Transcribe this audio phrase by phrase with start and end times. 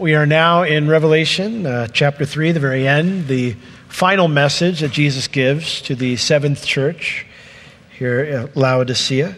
[0.00, 3.56] We are now in Revelation uh, chapter 3, the very end, the
[3.88, 7.26] final message that Jesus gives to the seventh church
[7.98, 9.36] here at Laodicea.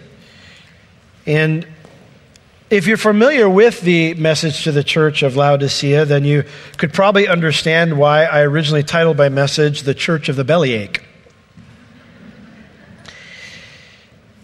[1.25, 1.67] And
[2.69, 6.45] if you're familiar with the message to the church of Laodicea, then you
[6.77, 11.03] could probably understand why I originally titled my message The Church of the Bellyache.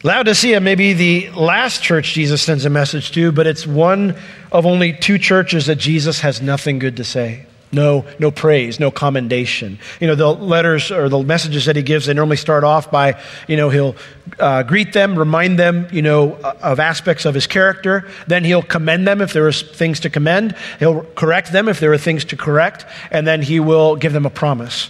[0.06, 4.14] Laodicea may be the last church Jesus sends a message to, but it's one
[4.52, 7.44] of only two churches that Jesus has nothing good to say.
[7.72, 9.80] No, no praise, no commendation.
[9.98, 13.20] You know, the letters or the messages that he gives, they normally start off by,
[13.48, 13.96] you know, he'll
[14.38, 18.08] uh, greet them, remind them, you know, of aspects of his character.
[18.28, 20.54] Then he'll commend them if there are things to commend.
[20.78, 22.86] He'll correct them if there are things to correct.
[23.10, 24.88] And then he will give them a promise.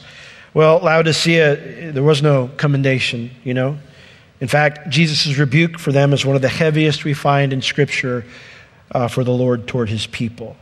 [0.52, 3.78] Well, Laodicea, there was no commendation, you know.
[4.40, 8.24] In fact, Jesus' rebuke for them is one of the heaviest we find in Scripture
[8.92, 10.56] uh, for the Lord toward his people.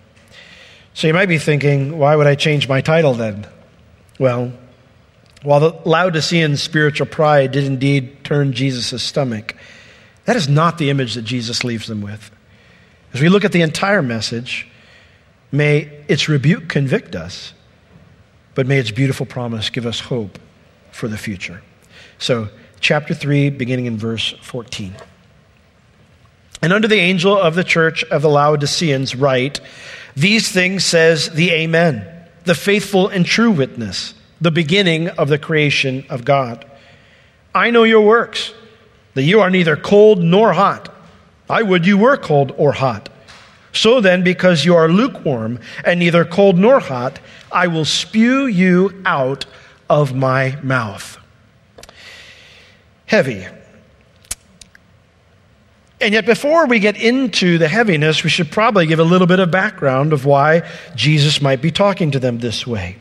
[0.95, 3.46] So you might be thinking, why would I change my title then?
[4.18, 4.52] Well,
[5.43, 9.57] while the Laodicean spiritual pride did indeed turn Jesus' stomach,
[10.24, 12.30] that is not the image that Jesus leaves them with.
[13.13, 14.68] As we look at the entire message,
[15.52, 17.52] may its rebuke convict us,
[18.54, 20.38] but may its beautiful promise give us hope
[20.93, 21.60] for the future.
[22.18, 22.48] So,
[22.85, 24.95] chapter 3, beginning in verse 14.
[26.60, 29.59] And under the angel of the church of the Laodiceans, write,
[30.15, 32.07] These things says the Amen,
[32.45, 36.66] the faithful and true witness, the beginning of the creation of God.
[37.54, 38.52] I know your works,
[39.15, 40.95] that you are neither cold nor hot.
[41.48, 43.09] I would you were cold or hot.
[43.73, 47.19] So then, because you are lukewarm and neither cold nor hot,
[47.51, 49.46] I will spew you out
[49.88, 51.19] of my mouth
[53.07, 53.47] heavy.
[56.01, 59.41] And yet, before we get into the heaviness, we should probably give a little bit
[59.41, 62.97] of background of why Jesus might be talking to them this way.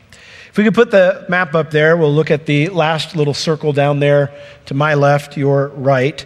[0.48, 3.72] If we could put the map up there, we'll look at the last little circle
[3.72, 4.32] down there
[4.66, 6.24] to my left, your right,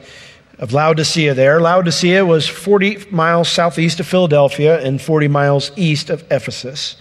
[0.59, 1.61] of Laodicea there.
[1.61, 6.97] Laodicea was 40 miles southeast of Philadelphia and 40 miles east of Ephesus.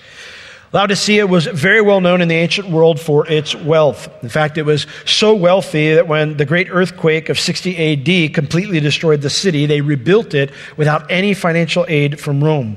[0.73, 4.09] Laodicea was very well known in the ancient world for its wealth.
[4.21, 8.81] In fact, it was so wealthy that when the great earthquake of 60 AD completely
[8.81, 12.75] destroyed the city, they rebuilt it without any financial aid from Rome.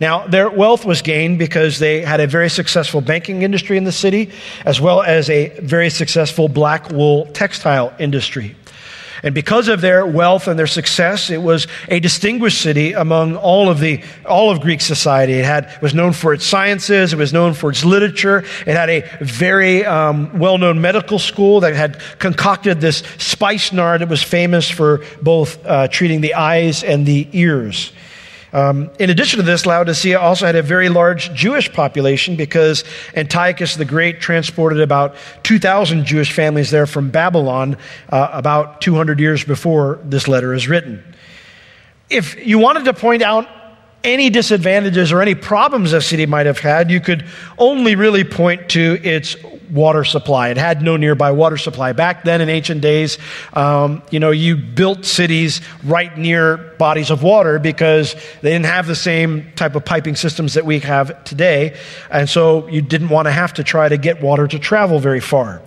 [0.00, 3.92] Now, their wealth was gained because they had a very successful banking industry in the
[3.92, 4.30] city,
[4.64, 8.56] as well as a very successful black wool textile industry.
[9.22, 13.68] And because of their wealth and their success, it was a distinguished city among all
[13.68, 15.34] of the all of Greek society.
[15.34, 17.12] It had was known for its sciences.
[17.12, 18.44] It was known for its literature.
[18.66, 24.22] It had a very um, well-known medical school that had concocted this spikenard that was
[24.22, 27.92] famous for both uh, treating the eyes and the ears.
[28.52, 32.84] Um, in addition to this, Laodicea also had a very large Jewish population because
[33.14, 37.76] Antiochus the Great transported about 2,000 Jewish families there from Babylon
[38.08, 41.04] uh, about 200 years before this letter is written.
[42.08, 43.48] If you wanted to point out
[44.02, 47.26] any disadvantages or any problems the city might have had, you could
[47.58, 49.36] only really point to its
[49.70, 50.48] water supply.
[50.48, 51.92] It had no nearby water supply.
[51.92, 53.18] Back then in ancient days,
[53.52, 58.86] um, you know, you built cities right near bodies of water because they didn't have
[58.86, 61.78] the same type of piping systems that we have today.
[62.10, 65.20] And so you didn't want to have to try to get water to travel very
[65.20, 65.62] far.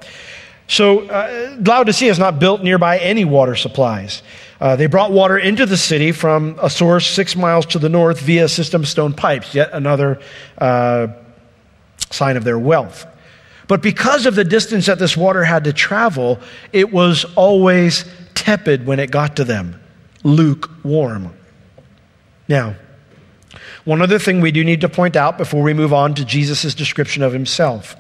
[0.68, 4.24] So uh, Laodicea is not built nearby any water supplies.
[4.59, 8.22] Uh, they brought water into the city from a source six miles to the north
[8.22, 10.22] via system stone pipes, yet another
[10.58, 11.08] uh,
[12.09, 13.06] sign of their wealth.
[13.68, 16.40] But because of the distance that this water had to travel,
[16.72, 19.79] it was always tepid when it got to them,
[20.24, 21.34] lukewarm.
[22.47, 22.75] Now,
[23.85, 26.74] one other thing we do need to point out before we move on to Jesus'
[26.74, 27.96] description of himself.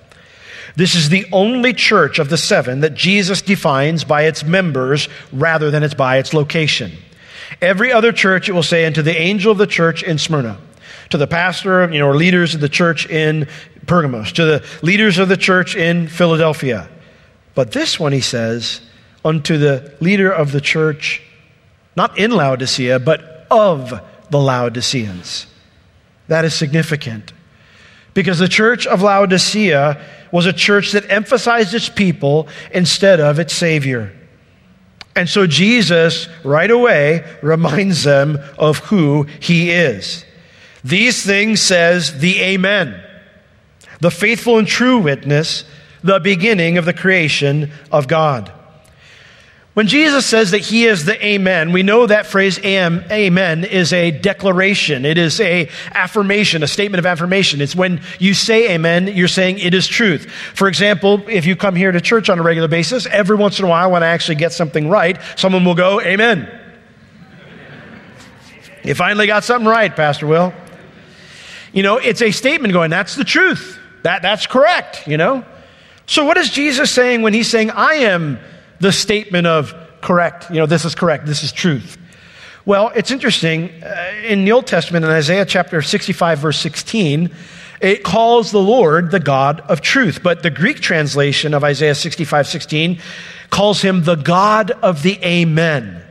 [0.75, 5.69] This is the only church of the seven that Jesus defines by its members rather
[5.69, 6.93] than it's by its location.
[7.61, 10.57] Every other church, it will say, and to the angel of the church in Smyrna,
[11.09, 13.47] to the pastor, you know, or leaders of the church in
[13.85, 16.89] Pergamos, to the leaders of the church in Philadelphia.
[17.55, 18.81] But this one, he says,
[19.23, 21.21] unto the leader of the church,
[21.95, 25.47] not in Laodicea, but of the Laodiceans.
[26.27, 27.33] That is significant.
[28.13, 30.01] Because the church of Laodicea
[30.31, 34.13] was a church that emphasized its people instead of its Savior.
[35.15, 40.25] And so Jesus, right away, reminds them of who he is.
[40.83, 43.02] These things says the Amen,
[44.03, 45.63] the faithful and true witness,
[46.03, 48.51] the beginning of the creation of God.
[49.75, 54.11] When Jesus says that he is the amen, we know that phrase amen is a
[54.11, 55.05] declaration.
[55.05, 57.61] It is a affirmation, a statement of affirmation.
[57.61, 60.29] It's when you say amen, you're saying it is truth.
[60.53, 63.65] For example, if you come here to church on a regular basis, every once in
[63.65, 66.47] a while when I actually get something right, someone will go, amen.
[68.83, 70.53] You finally got something right, Pastor Will.
[71.71, 73.79] You know, it's a statement going, that's the truth.
[74.03, 75.43] That, that's correct, you know?
[76.05, 78.39] So what is Jesus saying when he's saying, I am
[78.79, 81.97] the statement of correct, you know, this is correct, this is truth.
[82.65, 83.69] Well, it's interesting.
[83.83, 87.29] Uh, in the Old Testament, in Isaiah chapter 65, verse 16,
[87.81, 90.21] it calls the Lord the God of truth.
[90.23, 93.01] But the Greek translation of Isaiah 65, 16
[93.49, 96.01] calls him the God of the Amen.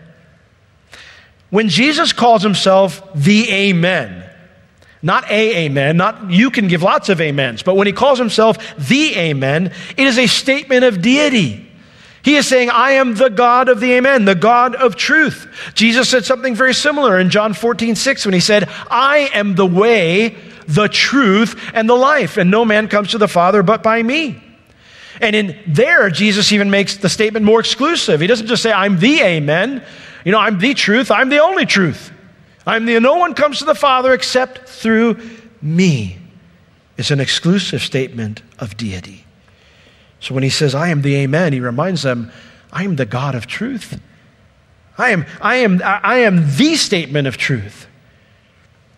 [1.49, 4.25] When Jesus calls himself the Amen,
[5.03, 8.57] not a amen, not you can give lots of amens, but when he calls himself
[8.77, 11.69] the Amen, it is a statement of deity.
[12.25, 15.73] He is saying, I am the God of the Amen, the God of truth.
[15.75, 19.67] Jesus said something very similar in John 14, 6, when he said, I am the
[19.67, 20.37] way,
[20.69, 24.41] the truth, and the life, and no man comes to the Father but by me.
[25.21, 28.21] And in there, Jesus even makes the statement more exclusive.
[28.21, 29.85] He doesn't just say, I'm the Amen.
[30.25, 32.12] You know, I'm the truth, I'm the only truth.
[32.67, 35.19] I'm the no one comes to the Father except through
[35.61, 36.19] me.
[36.97, 39.25] It's an exclusive statement of deity.
[40.21, 42.31] So when he says, I am the Amen, he reminds them,
[42.73, 44.01] I am the God of truth.
[44.97, 47.89] I am, I am, I am the statement of truth.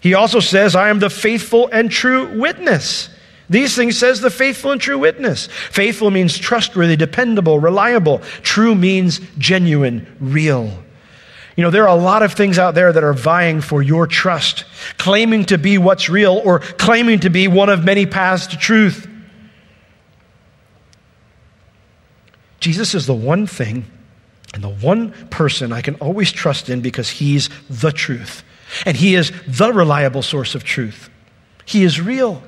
[0.03, 3.09] He also says, I am the faithful and true witness.
[3.49, 5.47] These things says the faithful and true witness.
[5.71, 8.19] Faithful means trustworthy, dependable, reliable.
[8.43, 10.84] True means genuine, real.
[11.57, 14.07] You know, there are a lot of things out there that are vying for your
[14.07, 14.65] trust,
[14.99, 19.09] claiming to be what's real or claiming to be one of many paths to truth.
[22.59, 23.85] Jesus is the one thing
[24.55, 28.43] and the one person I can always trust in because he's the truth.
[28.87, 31.11] And he is the reliable source of truth.
[31.65, 32.43] He is real.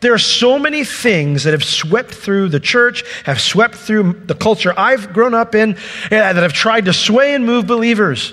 [0.00, 4.34] There are so many things that have swept through the church, have swept through the
[4.34, 5.76] culture I've grown up in,
[6.10, 8.32] eh, that have tried to sway and move believers.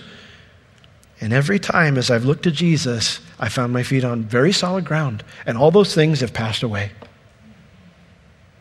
[1.19, 4.86] And every time as I've looked to Jesus, I found my feet on very solid
[4.86, 5.24] ground.
[5.46, 6.92] And all those things have passed away.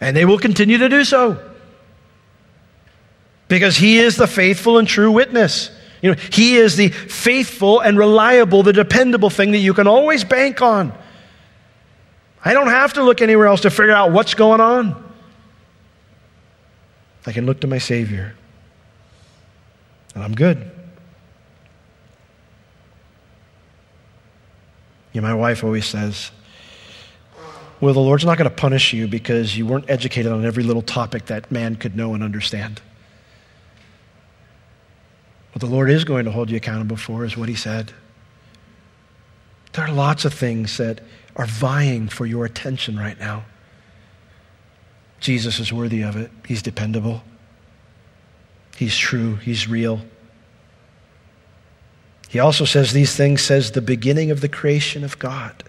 [0.01, 1.39] And they will continue to do so
[3.49, 5.71] because he is the faithful and true witness.
[6.03, 10.25] You know, he is the faithful and reliable, the dependable thing that you can always
[10.25, 10.93] bank on.
[12.47, 15.05] I don't have to look anywhere else to figure out what's going on.
[17.27, 18.37] I can look to my Savior,
[20.15, 20.71] and I'm good.
[25.13, 26.31] You know, my wife always says,
[27.81, 30.83] Well, the Lord's not going to punish you because you weren't educated on every little
[30.83, 32.81] topic that man could know and understand.
[35.51, 37.93] What the Lord is going to hold you accountable for is what He said.
[39.73, 41.01] There are lots of things that
[41.37, 43.45] are vying for your attention right now.
[45.21, 46.31] Jesus is worthy of it.
[46.47, 47.23] He's dependable.
[48.77, 49.37] He's true.
[49.37, 50.01] He's real.
[52.29, 55.63] He also says these things says the beginning of the creation of God.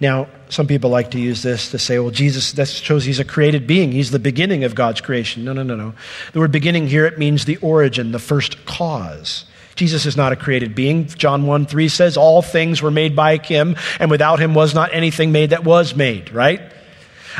[0.00, 3.24] Now, some people like to use this to say, well, Jesus, that shows he's a
[3.24, 3.90] created being.
[3.90, 5.44] He's the beginning of God's creation.
[5.44, 5.94] No, no, no, no.
[6.32, 9.44] The word beginning here, it means the origin, the first cause.
[9.78, 11.06] Jesus is not a created being.
[11.06, 14.92] John 1 3 says, All things were made by him, and without him was not
[14.92, 16.60] anything made that was made, right?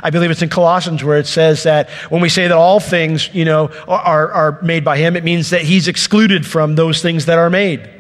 [0.05, 3.29] I believe it's in Colossians where it says that when we say that all things,
[3.35, 7.27] you know, are, are made by him, it means that he's excluded from those things
[7.27, 7.91] that are made.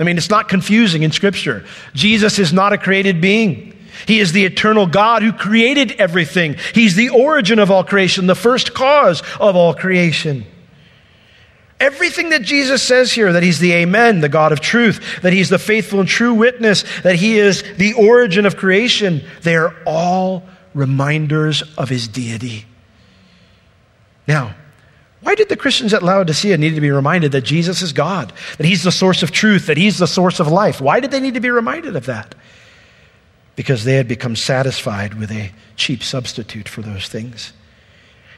[0.00, 1.66] I mean, it's not confusing in Scripture.
[1.92, 3.78] Jesus is not a created being.
[4.06, 6.56] He is the eternal God who created everything.
[6.72, 10.46] He's the origin of all creation, the first cause of all creation.
[11.78, 15.48] Everything that Jesus says here, that He's the Amen, the God of truth, that He's
[15.48, 20.44] the faithful and true witness, that He is the origin of creation, they are all
[20.74, 22.64] reminders of His deity.
[24.26, 24.54] Now,
[25.20, 28.66] why did the Christians at Laodicea need to be reminded that Jesus is God, that
[28.66, 30.80] He's the source of truth, that He's the source of life?
[30.80, 32.34] Why did they need to be reminded of that?
[33.56, 37.54] because they had become satisfied with a cheap substitute for those things.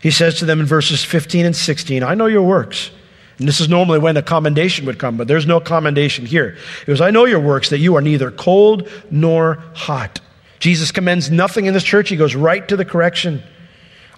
[0.01, 2.93] He says to them in verses 15 and 16, I know your works.
[3.39, 6.57] And this is normally when a commendation would come, but there's no commendation here.
[6.87, 10.21] It was, I know your works, that you are neither cold nor hot.
[10.59, 12.09] Jesus commends nothing in this church.
[12.09, 13.43] He goes right to the correction.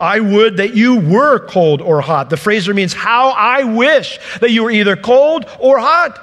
[0.01, 2.31] I would that you were cold or hot.
[2.31, 6.19] The phrase there means how I wish that you were either cold or hot.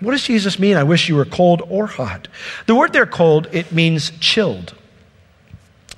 [0.00, 0.76] What does Jesus mean?
[0.78, 2.28] I wish you were cold or hot.
[2.66, 4.74] The word there, cold, it means chilled.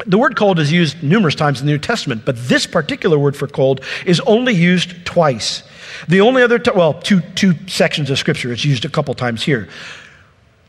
[0.07, 3.37] The word cold is used numerous times in the New Testament, but this particular word
[3.37, 5.63] for cold is only used twice.
[6.09, 9.43] The only other, t- well, two, two sections of Scripture, it's used a couple times
[9.43, 9.69] here.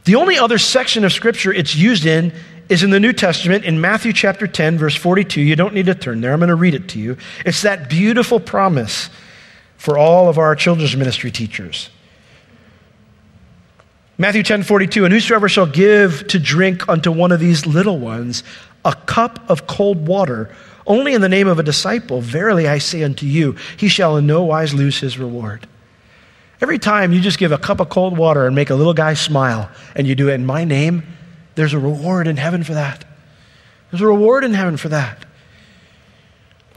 [0.03, 2.33] The only other section of Scripture it's used in
[2.69, 5.41] is in the New Testament in Matthew chapter 10, verse 42.
[5.41, 7.17] You don't need to turn there, I'm going to read it to you.
[7.45, 9.09] It's that beautiful promise
[9.77, 11.89] for all of our children's ministry teachers.
[14.17, 18.43] Matthew 10 42, and whosoever shall give to drink unto one of these little ones
[18.83, 20.53] a cup of cold water,
[20.87, 24.27] only in the name of a disciple, verily I say unto you, he shall in
[24.27, 25.67] no wise lose his reward.
[26.59, 29.13] Every time you just give a cup of cold water and make a little guy
[29.13, 31.03] smile, and you do it in my name,
[31.55, 33.03] there's a reward in heaven for that.
[33.89, 35.25] There's a reward in heaven for that.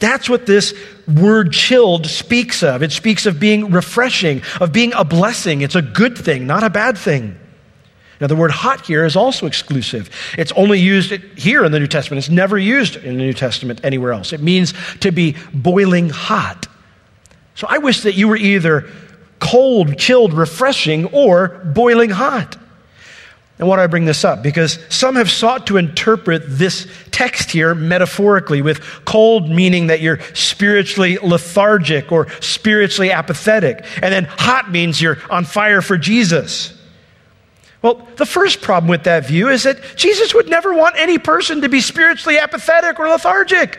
[0.01, 0.75] That's what this
[1.07, 2.83] word chilled speaks of.
[2.83, 5.61] It speaks of being refreshing, of being a blessing.
[5.61, 7.39] It's a good thing, not a bad thing.
[8.21, 10.09] Now, the word hot here is also exclusive.
[10.39, 12.19] It's only used here in the New Testament.
[12.19, 14.33] It's never used in the New Testament anywhere else.
[14.33, 16.67] It means to be boiling hot.
[17.55, 18.89] So I wish that you were either
[19.41, 22.57] cold, chilled, refreshing, or boiling hot.
[23.59, 24.43] And why do I bring this up?
[24.43, 30.19] Because some have sought to interpret this text here metaphorically, with cold meaning that you're
[30.35, 36.74] spiritually lethargic or spiritually apathetic, and then hot means you're on fire for Jesus.
[37.85, 41.61] Well, the first problem with that view is that Jesus would never want any person
[41.61, 43.79] to be spiritually apathetic or lethargic.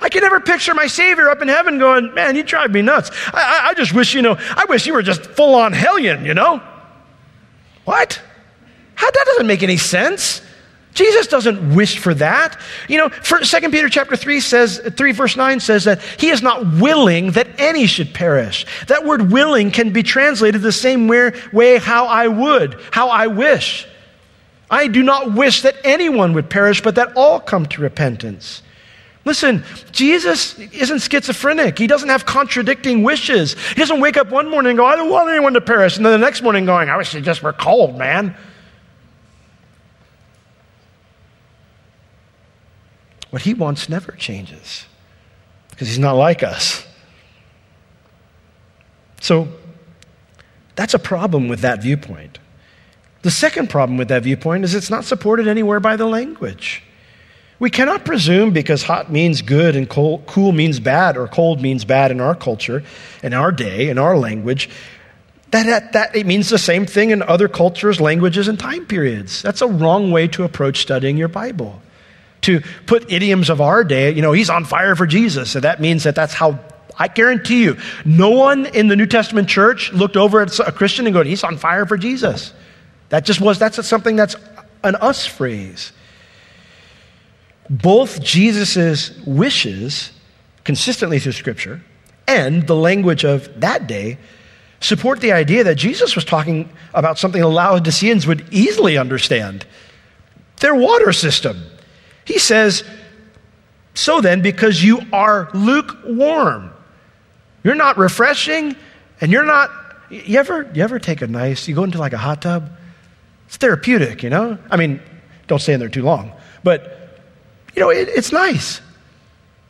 [0.00, 3.12] I can never picture my Savior up in heaven going, Man, you drive me nuts.
[3.32, 6.26] I, I, I just wish, you know, I wish you were just full on hellion,
[6.26, 6.60] you know?
[7.84, 8.20] What?
[8.96, 10.42] How, that doesn't make any sense.
[10.96, 12.58] Jesus doesn't wish for that.
[12.88, 16.66] You know, 2 Peter chapter 3 says, 3 verse 9 says that he is not
[16.80, 18.66] willing that any should perish.
[18.88, 23.26] That word willing can be translated the same way, way how I would, how I
[23.28, 23.86] wish.
[24.70, 28.62] I do not wish that anyone would perish, but that all come to repentance.
[29.26, 31.78] Listen, Jesus isn't schizophrenic.
[31.78, 33.54] He doesn't have contradicting wishes.
[33.70, 35.96] He doesn't wake up one morning and go, I don't want anyone to perish.
[35.96, 38.34] And then the next morning going, I wish they just were cold, man.
[43.30, 44.86] What he wants never changes
[45.70, 46.86] because he's not like us.
[49.20, 49.48] So
[50.74, 52.38] that's a problem with that viewpoint.
[53.22, 56.82] The second problem with that viewpoint is it's not supported anywhere by the language.
[57.58, 61.84] We cannot presume because hot means good and cold, cool means bad or cold means
[61.84, 62.84] bad in our culture,
[63.22, 64.68] in our day, in our language,
[65.50, 69.42] that, that, that it means the same thing in other cultures, languages, and time periods.
[69.42, 71.80] That's a wrong way to approach studying your Bible
[72.46, 75.50] to put idioms of our day, you know, he's on fire for Jesus.
[75.50, 76.58] So that means that that's how,
[76.98, 81.06] I guarantee you, no one in the New Testament church looked over at a Christian
[81.06, 82.52] and go, he's on fire for Jesus.
[83.10, 84.36] That just was, that's something that's
[84.82, 85.92] an us phrase.
[87.68, 90.12] Both Jesus' wishes,
[90.64, 91.82] consistently through Scripture,
[92.28, 94.18] and the language of that day
[94.80, 99.66] support the idea that Jesus was talking about something the Laodiceans would easily understand
[100.60, 101.60] their water system.
[102.26, 102.84] He says,
[103.94, 106.70] So then, because you are lukewarm,
[107.64, 108.76] you're not refreshing,
[109.20, 109.70] and you're not.
[110.10, 112.70] You ever, you ever take a nice, you go into like a hot tub?
[113.46, 114.58] It's therapeutic, you know?
[114.70, 115.00] I mean,
[115.46, 117.20] don't stay in there too long, but,
[117.74, 118.80] you know, it, it's nice.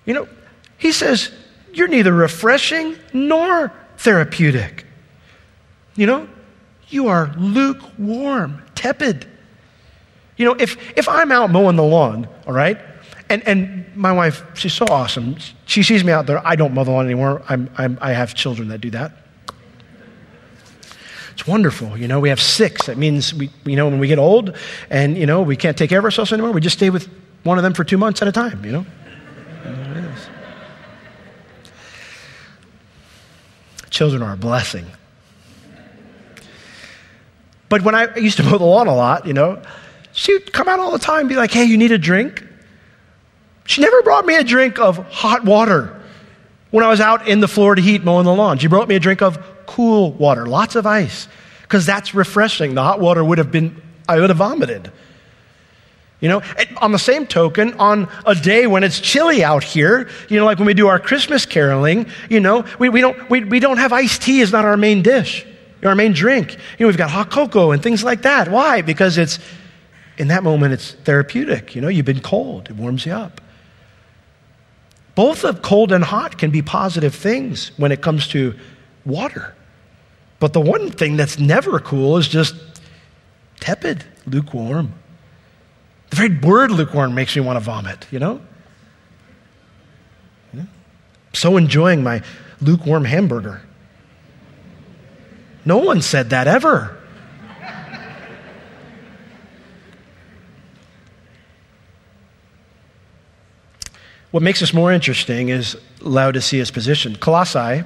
[0.04, 0.28] You know,
[0.78, 1.30] he says,
[1.72, 4.84] You're neither refreshing nor therapeutic.
[5.94, 6.28] You know,
[6.88, 9.26] you are lukewarm, tepid.
[10.37, 12.78] You know, if, if I'm out mowing the lawn, all right,
[13.28, 15.37] and, and my wife, she's so awesome.
[15.64, 16.47] She sees me out there.
[16.47, 17.43] I don't mow the lawn anymore.
[17.49, 19.12] I'm, I'm, I have children that do that.
[21.33, 21.97] It's wonderful.
[21.99, 22.87] You know, we have six.
[22.87, 24.57] That means, we, you know, when we get old
[24.90, 27.09] and, you know, we can't take care of ourselves anymore, we just stay with
[27.43, 28.87] one of them for two months at a time, you know?
[33.90, 34.87] Children are a blessing.
[37.69, 39.62] But when I used to mow the lawn a lot, you know,
[40.16, 42.42] She'd come out all the time and be like, hey, you need a drink?
[43.66, 46.00] She never brought me a drink of hot water
[46.70, 48.56] when I was out in the Florida heat mowing the lawn.
[48.56, 51.28] She brought me a drink of cool water, lots of ice,
[51.61, 52.75] because that's refreshing.
[52.75, 54.90] The hot water would have been, I would have vomited.
[56.20, 56.42] You know,
[56.78, 60.56] on the same token, on a day when it's chilly out here, you know, like
[60.56, 63.92] when we do our Christmas caroling, you know, we, we, don't, we, we don't have
[63.92, 65.44] iced tea is not our main dish,
[65.85, 66.54] our main drink.
[66.54, 68.50] You know, we've got hot cocoa and things like that.
[68.50, 68.80] Why?
[68.80, 69.38] Because it's
[70.18, 71.75] in that moment, it's therapeutic.
[71.75, 73.40] You know, you've been cold, it warms you up.
[75.14, 78.54] Both of cold and hot can be positive things when it comes to
[79.04, 79.54] water.
[80.38, 82.54] But the one thing that's never cool is just
[83.61, 84.92] tepid, lukewarm.
[86.11, 88.40] The very word lukewarm makes me want to vomit, you know?
[91.37, 92.23] So enjoying my
[92.62, 93.61] lukewarm hamburger.
[95.66, 96.96] No one said that ever.
[104.30, 107.16] What makes this more interesting is Laodicea's position.
[107.16, 107.85] Colossae,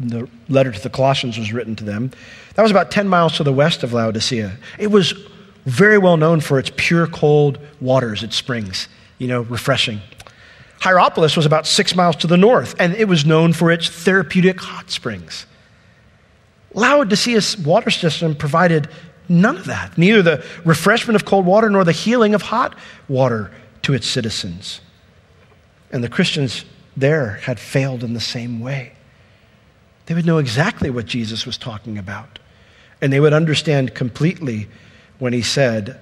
[0.00, 2.10] the letter to the Colossians was written to them,
[2.54, 4.56] that was about 10 miles to the west of Laodicea.
[4.78, 5.14] It was
[5.66, 8.88] very well known for its pure cold waters, its springs,
[9.18, 10.00] you know, refreshing.
[10.80, 14.60] Hierapolis was about six miles to the north, and it was known for its therapeutic
[14.60, 15.46] hot springs.
[16.74, 18.88] Laodicea's water system provided
[19.28, 22.76] none of that, neither the refreshment of cold water nor the healing of hot
[23.08, 23.50] water
[23.82, 24.80] to its citizens.
[25.94, 28.92] And the Christians there had failed in the same way.
[30.04, 32.38] They would know exactly what Jesus was talking about,
[33.00, 34.68] and they would understand completely
[35.18, 35.98] when he said,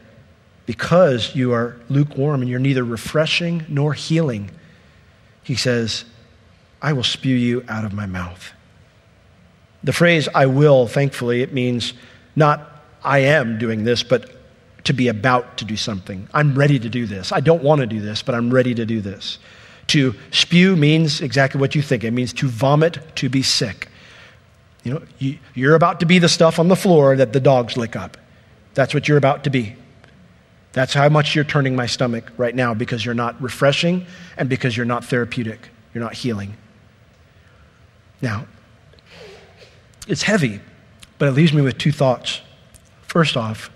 [0.67, 4.51] Because you are lukewarm and you're neither refreshing nor healing
[5.43, 6.05] he says,
[6.81, 8.53] I will spew you out of my mouth.
[9.85, 11.95] The phrase I will, thankfully, it means
[12.37, 14.31] not I am doing this, but
[14.85, 16.29] to be about to do something.
[16.33, 17.33] I'm ready to do this.
[17.33, 19.39] I don't want to do this, but I'm ready to do this.
[19.89, 23.89] To spew means exactly what you think it means to vomit, to be sick.
[24.85, 27.77] You know, you, you're about to be the stuff on the floor that the dogs
[27.77, 28.17] lick up.
[28.75, 29.77] That's what you're about to be.
[30.73, 34.77] That's how much you're turning my stomach right now because you're not refreshing and because
[34.77, 35.69] you're not therapeutic.
[35.93, 36.57] You're not healing.
[38.23, 38.47] Now,
[40.09, 40.61] it's heavy,
[41.19, 42.41] but it leaves me with two thoughts.
[43.03, 43.71] First off,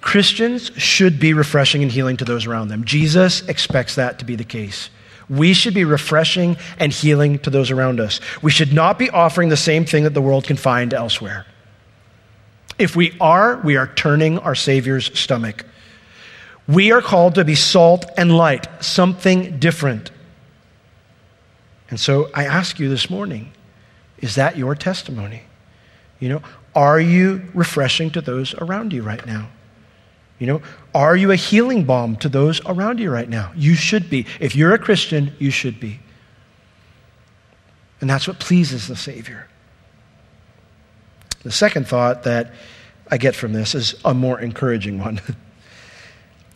[0.00, 2.84] Christians should be refreshing and healing to those around them.
[2.84, 4.90] Jesus expects that to be the case.
[5.28, 8.20] We should be refreshing and healing to those around us.
[8.42, 11.46] We should not be offering the same thing that the world can find elsewhere.
[12.78, 15.66] If we are, we are turning our Savior's stomach.
[16.66, 20.10] We are called to be salt and light, something different.
[21.90, 23.52] And so I ask you this morning
[24.18, 25.42] is that your testimony?
[26.18, 26.42] You know,
[26.74, 29.48] are you refreshing to those around you right now?
[30.38, 30.62] You know,
[30.98, 33.52] are you a healing balm to those around you right now?
[33.54, 34.26] You should be.
[34.40, 36.00] If you're a Christian, you should be.
[38.00, 39.46] And that's what pleases the Savior.
[41.44, 42.52] The second thought that
[43.08, 45.20] I get from this is a more encouraging one.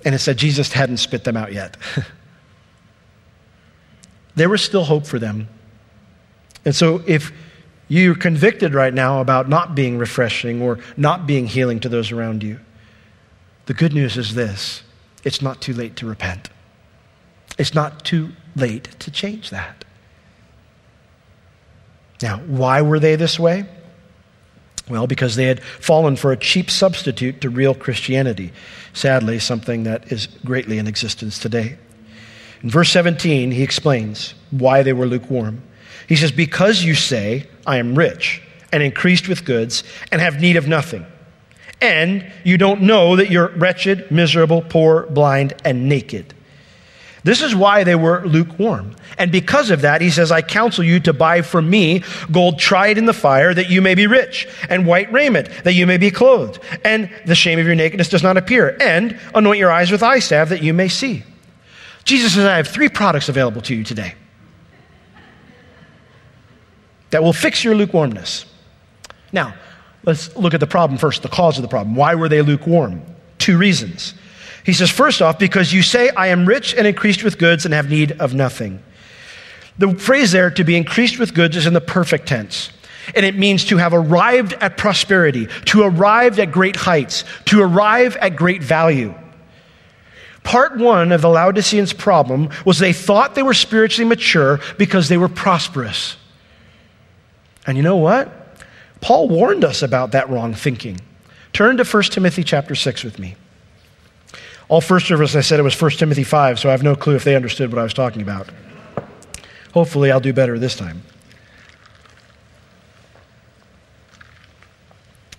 [0.05, 1.77] And it said Jesus hadn't spit them out yet.
[4.35, 5.47] there was still hope for them.
[6.65, 7.31] And so if
[7.87, 12.43] you're convicted right now about not being refreshing or not being healing to those around
[12.43, 12.59] you,
[13.67, 14.83] the good news is this
[15.25, 16.51] it's not too late to repent.
[17.59, 19.85] It's not too late to change that.
[22.23, 23.67] Now, why were they this way?
[24.89, 28.53] Well, because they had fallen for a cheap substitute to real Christianity.
[28.93, 31.79] Sadly, something that is greatly in existence today.
[32.63, 35.63] In verse 17, he explains why they were lukewarm.
[36.09, 40.57] He says, Because you say, I am rich and increased with goods and have need
[40.57, 41.07] of nothing,
[41.83, 46.33] and you don't know that you're wretched, miserable, poor, blind, and naked.
[47.25, 48.97] This is why they were lukewarm.
[49.19, 52.99] And because of that, he says, I counsel you to buy from me gold tried
[52.99, 56.11] in the fire, that you may be rich, and white raiment, that you may be
[56.11, 60.03] clothed, and the shame of your nakedness does not appear, and anoint your eyes with
[60.03, 61.23] eye salve, that you may see.
[62.05, 64.15] Jesus says, I have three products available to you today
[67.11, 68.47] that will fix your lukewarmness.
[69.33, 69.55] Now,
[70.05, 71.95] let's look at the problem first, the cause of the problem.
[71.95, 73.03] Why were they lukewarm?
[73.39, 74.15] Two reasons.
[74.65, 77.75] He says, first off, because you say, I am rich and increased with goods and
[77.75, 78.83] have need of nothing.
[79.79, 82.71] The phrase there, to be increased with goods, is in the perfect tense.
[83.17, 88.17] And it means to have arrived at prosperity, to arrive at great heights, to arrive
[88.17, 89.15] at great value.
[90.45, 95.17] Part one of the Laodiceans' problem was they thought they were spiritually mature because they
[95.17, 96.17] were prosperous.
[97.67, 98.42] And you know what?
[99.03, 100.99] Paul warned us about that wrong thinking.
[101.53, 103.35] Turn to 1 Timothy chapter 6 with me.
[104.69, 107.17] All first service, I said it was 1 Timothy 5, so I have no clue
[107.17, 108.49] if they understood what I was talking about.
[109.75, 111.03] Hopefully, I'll do better this time.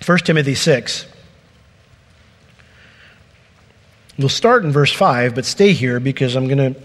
[0.05, 1.05] 1 Timothy 6.
[4.19, 6.79] We'll start in verse 5, but stay here because I'm going to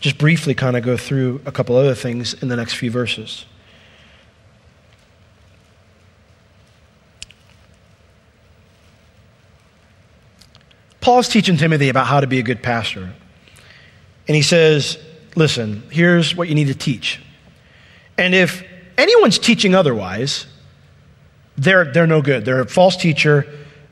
[0.00, 3.44] just briefly kind of go through a couple other things in the next few verses.
[11.04, 13.12] Paul's teaching Timothy about how to be a good pastor.
[14.26, 14.96] And he says,
[15.36, 17.20] Listen, here's what you need to teach.
[18.16, 18.64] And if
[18.96, 20.46] anyone's teaching otherwise,
[21.58, 22.46] they're, they're no good.
[22.46, 23.46] They're a false teacher.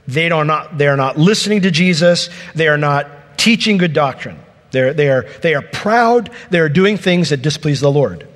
[0.09, 2.31] They are, not, they are not listening to Jesus.
[2.55, 4.39] They are not teaching good doctrine.
[4.71, 6.31] They're, they, are, they are proud.
[6.49, 8.27] They are doing things that displease the Lord.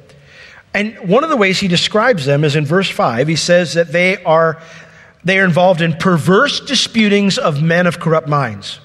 [0.75, 3.27] And one of the ways he describes them is in verse 5.
[3.27, 4.61] He says that they are,
[5.25, 8.81] they are involved in perverse disputings of men of corrupt minds.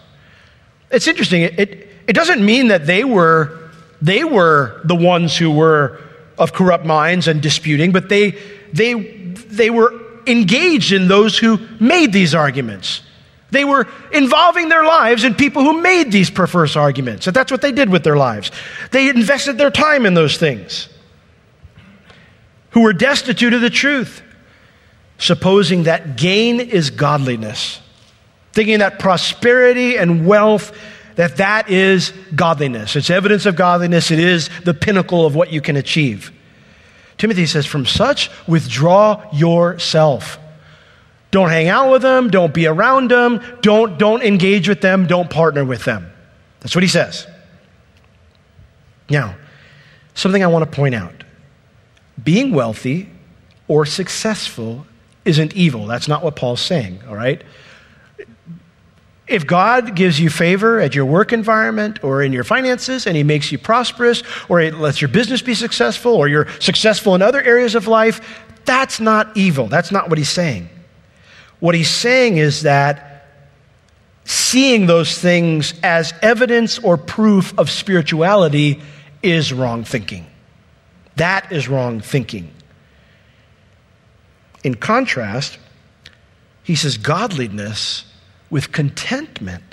[0.90, 1.44] It's interesting.
[1.44, 6.00] It, it, it doesn't mean that they were, they were the ones who were
[6.38, 8.32] of corrupt minds and disputing, but they,
[8.74, 9.94] they, they were
[10.26, 13.02] engaged in those who made these arguments.
[13.52, 17.28] They were involving their lives in people who made these perverse arguments.
[17.28, 18.50] And that's what they did with their lives.
[18.92, 20.88] They invested their time in those things.
[22.72, 24.24] Who were destitute of the truth,
[25.22, 27.80] supposing that gain is godliness,
[28.52, 30.76] thinking that prosperity and wealth
[31.16, 32.96] that that is godliness.
[32.96, 34.12] It's evidence of godliness.
[34.12, 36.32] It is the pinnacle of what you can achieve.
[37.18, 40.40] Timothy says, From such, withdraw yourself.
[41.30, 42.30] Don't hang out with them.
[42.30, 43.44] Don't be around them.
[43.62, 45.06] Don't, don't engage with them.
[45.06, 46.12] Don't partner with them.
[46.62, 47.28] That's what he says.
[49.10, 49.36] Now,
[50.14, 51.24] something I want to point out
[52.24, 53.10] being wealthy
[53.68, 54.86] or successful
[55.26, 55.86] isn't evil.
[55.86, 57.42] That's not what Paul's saying, all right?
[59.28, 63.24] If God gives you favor at your work environment or in your finances and He
[63.24, 67.42] makes you prosperous or He lets your business be successful or you're successful in other
[67.42, 68.20] areas of life,
[68.66, 69.68] that's not evil.
[69.68, 70.70] That's not what He's saying.
[71.60, 73.30] What He's saying is that
[74.26, 78.82] seeing those things as evidence or proof of spirituality
[79.24, 80.26] is wrong thinking.
[81.16, 82.52] That is wrong thinking.
[84.64, 85.58] In contrast,
[86.64, 88.06] he says godliness
[88.50, 89.64] with contentment.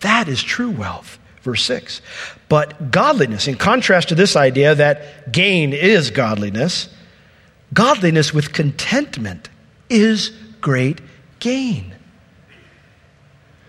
[0.00, 1.18] That is true wealth.
[1.42, 2.02] Verse 6.
[2.48, 6.88] But godliness, in contrast to this idea that gain is godliness,
[7.72, 9.48] godliness with contentment
[9.88, 11.00] is great
[11.38, 11.94] gain.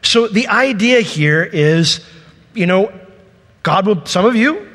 [0.03, 2.01] So the idea here is,
[2.53, 2.91] you know,
[3.63, 4.67] God will, some of you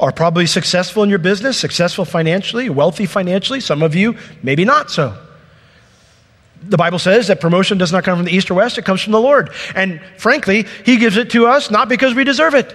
[0.00, 3.60] are probably successful in your business, successful financially, wealthy financially.
[3.60, 5.16] Some of you, maybe not so.
[6.62, 9.02] The Bible says that promotion does not come from the east or west, it comes
[9.02, 9.50] from the Lord.
[9.74, 12.74] And frankly, He gives it to us not because we deserve it.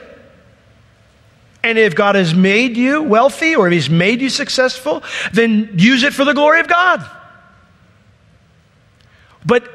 [1.63, 6.03] And if God has made you wealthy or if He's made you successful, then use
[6.03, 7.03] it for the glory of God.
[9.43, 9.74] But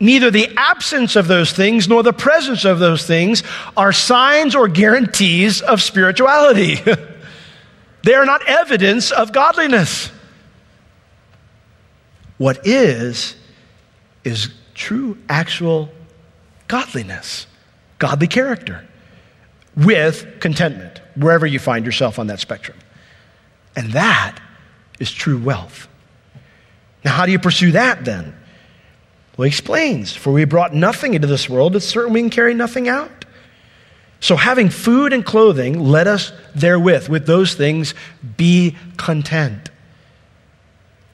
[0.00, 3.42] neither the absence of those things nor the presence of those things
[3.76, 6.76] are signs or guarantees of spirituality.
[8.04, 10.10] they are not evidence of godliness.
[12.38, 13.34] What is,
[14.24, 15.90] is true, actual
[16.68, 17.46] godliness,
[17.98, 18.86] godly character,
[19.76, 22.78] with contentment, wherever you find yourself on that spectrum.
[23.76, 24.38] And that
[24.98, 25.88] is true wealth.
[27.04, 28.34] Now, how do you pursue that then?
[29.38, 32.54] Well, he explains, For we brought nothing into this world, it's certain we can carry
[32.54, 33.24] nothing out.
[34.20, 37.94] So, having food and clothing, let us therewith, with those things,
[38.36, 39.70] be content.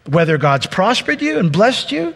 [0.07, 2.15] Whether God's prospered you and blessed you,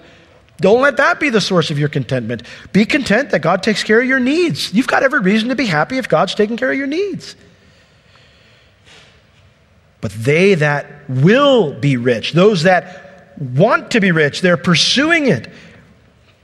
[0.62, 2.42] don't let that be the source of your contentment.
[2.72, 4.72] Be content that God takes care of your needs.
[4.72, 7.36] You've got every reason to be happy if God's taking care of your needs.
[10.00, 15.48] But they that will be rich, those that want to be rich, they're pursuing it.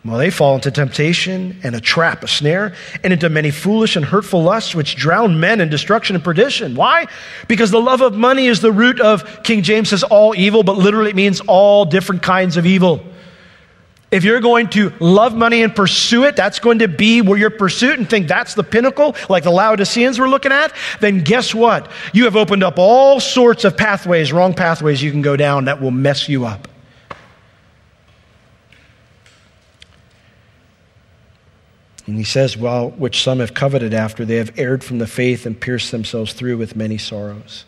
[0.04, 4.04] Well, they fall into temptation and a trap, a snare, and into many foolish and
[4.04, 6.74] hurtful lusts which drown men in destruction and perdition.
[6.74, 7.06] Why?
[7.48, 10.76] Because the love of money is the root of, King James says, all evil, but
[10.76, 13.02] literally it means all different kinds of evil.
[14.10, 17.48] If you're going to love money and pursue it, that's going to be where your
[17.48, 21.90] pursuit and think that's the pinnacle, like the Laodiceans we're looking at, then guess what?
[22.12, 25.80] You have opened up all sorts of pathways, wrong pathways you can go down that
[25.80, 26.68] will mess you up.
[32.06, 35.46] And he says, Well, which some have coveted after, they have erred from the faith
[35.46, 37.64] and pierced themselves through with many sorrows.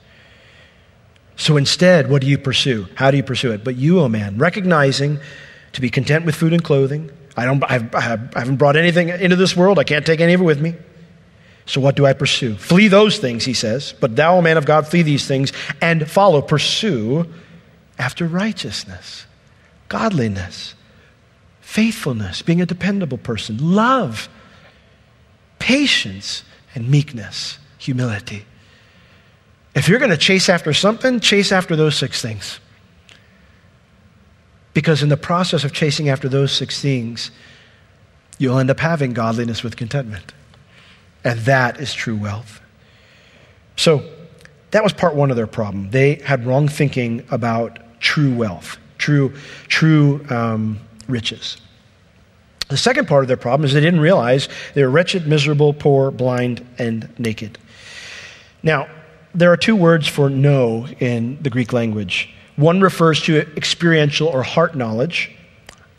[1.36, 2.88] So instead, what do you pursue?
[2.94, 3.62] How do you pursue it?
[3.62, 5.20] But you, O oh man, recognizing
[5.72, 7.10] to be content with food and clothing.
[7.36, 9.78] I, don't, I've, I haven't brought anything into this world.
[9.78, 10.74] I can't take any of it with me.
[11.66, 12.56] So what do I pursue?
[12.56, 13.92] Flee those things, he says.
[14.00, 17.26] But thou, O man of God, flee these things and follow, pursue
[17.98, 19.26] after righteousness,
[19.88, 20.74] godliness,
[21.66, 24.28] faithfulness, being a dependable person, love,
[25.58, 26.44] patience,
[26.76, 28.46] and meekness, humility.
[29.74, 32.60] If you're going to chase after something, chase after those six things.
[34.74, 37.32] Because in the process of chasing after those six things,
[38.38, 40.32] you'll end up having godliness with contentment.
[41.24, 42.60] And that is true wealth.
[43.74, 44.08] So
[44.70, 45.90] that was part one of their problem.
[45.90, 49.34] They had wrong thinking about true wealth, true,
[49.66, 51.56] true um, riches.
[52.68, 56.10] The second part of their problem is they didn't realize they were wretched, miserable, poor,
[56.10, 57.58] blind, and naked.
[58.62, 58.88] Now,
[59.34, 62.34] there are two words for know in the Greek language.
[62.56, 65.30] One refers to experiential or heart knowledge,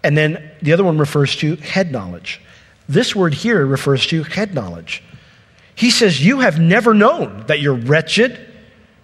[0.04, 2.42] and then the other one refers to head knowledge.
[2.90, 5.04] This word here refers to head knowledge.
[5.76, 8.40] He says, You have never known that you're wretched,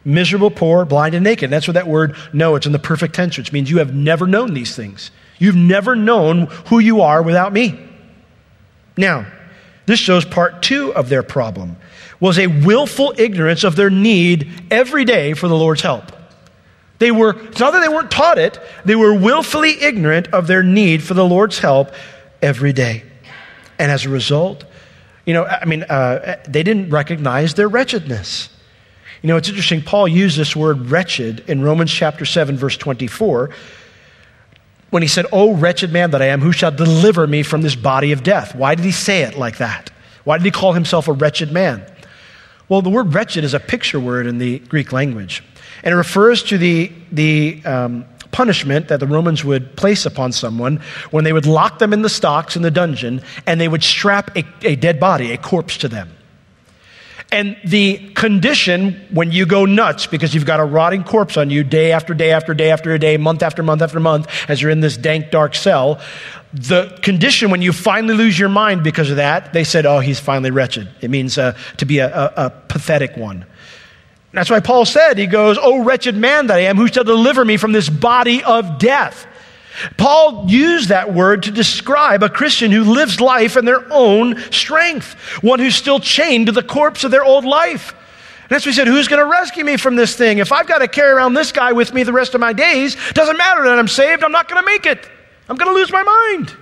[0.04, 1.50] miserable, poor, blind, and naked.
[1.50, 2.56] That's what that word know.
[2.56, 5.12] It's in the perfect tense, which means you have never known these things.
[5.43, 7.77] You've never known who you are without me.
[8.95, 9.27] Now,
[9.86, 11.75] this shows part two of their problem
[12.21, 16.13] was a willful ignorance of their need every day for the Lord's help.
[16.99, 20.63] They were, it's not that they weren't taught it, they were willfully ignorant of their
[20.63, 21.91] need for the Lord's help
[22.41, 23.03] every day.
[23.77, 24.63] And as a result,
[25.25, 28.47] you know, I mean, uh, they didn't recognize their wretchedness.
[29.21, 29.82] You know, it's interesting.
[29.82, 33.49] Paul used this word wretched in Romans chapter 7, verse 24,
[34.93, 37.75] when he said, Oh, wretched man that I am, who shall deliver me from this
[37.75, 38.53] body of death?
[38.53, 39.89] Why did he say it like that?
[40.23, 41.84] Why did he call himself a wretched man?
[42.69, 45.43] Well, the word wretched is a picture word in the Greek language,
[45.84, 50.79] and it refers to the, the um, punishment that the Romans would place upon someone
[51.10, 54.38] when they would lock them in the stocks in the dungeon and they would strap
[54.38, 56.12] a, a dead body, a corpse to them.
[57.34, 61.63] And the condition when you go nuts because you've got a rotting corpse on you
[61.63, 64.82] day after day after day after day, month after month after month, as you're in
[64.82, 66.00] this dank, dark cell,
[66.54, 70.19] the condition when you finally lose your mind because of that, they said, oh, he's
[70.19, 70.88] finally wretched.
[71.02, 73.48] It means uh, to be a, a, a pathetic one.
[74.32, 77.43] That's why Paul said, he goes, Oh, wretched man that I am, who shall deliver
[77.43, 79.26] me from this body of death?
[79.98, 85.14] Paul used that word to describe a Christian who lives life in their own strength,
[85.42, 87.94] one who's still chained to the corpse of their old life.
[88.44, 90.38] And that's why he said, Who's going to rescue me from this thing?
[90.38, 92.96] If I've got to carry around this guy with me the rest of my days,
[93.14, 95.10] doesn't matter that I'm saved, I'm not going to make it.
[95.50, 96.56] I'm going to lose my mind.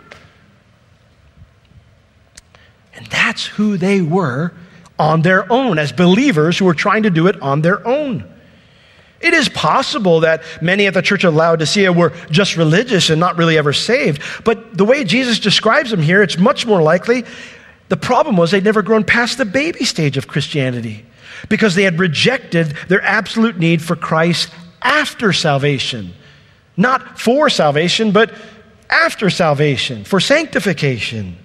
[2.93, 4.53] And that's who they were
[4.99, 8.30] on their own, as believers who were trying to do it on their own.
[9.21, 13.37] It is possible that many at the church of Laodicea were just religious and not
[13.37, 14.21] really ever saved.
[14.43, 17.23] But the way Jesus describes them here, it's much more likely
[17.91, 21.05] the problem was they'd never grown past the baby stage of Christianity
[21.49, 24.49] because they had rejected their absolute need for Christ
[24.81, 26.13] after salvation.
[26.77, 28.33] Not for salvation, but
[28.89, 31.37] after salvation, for sanctification.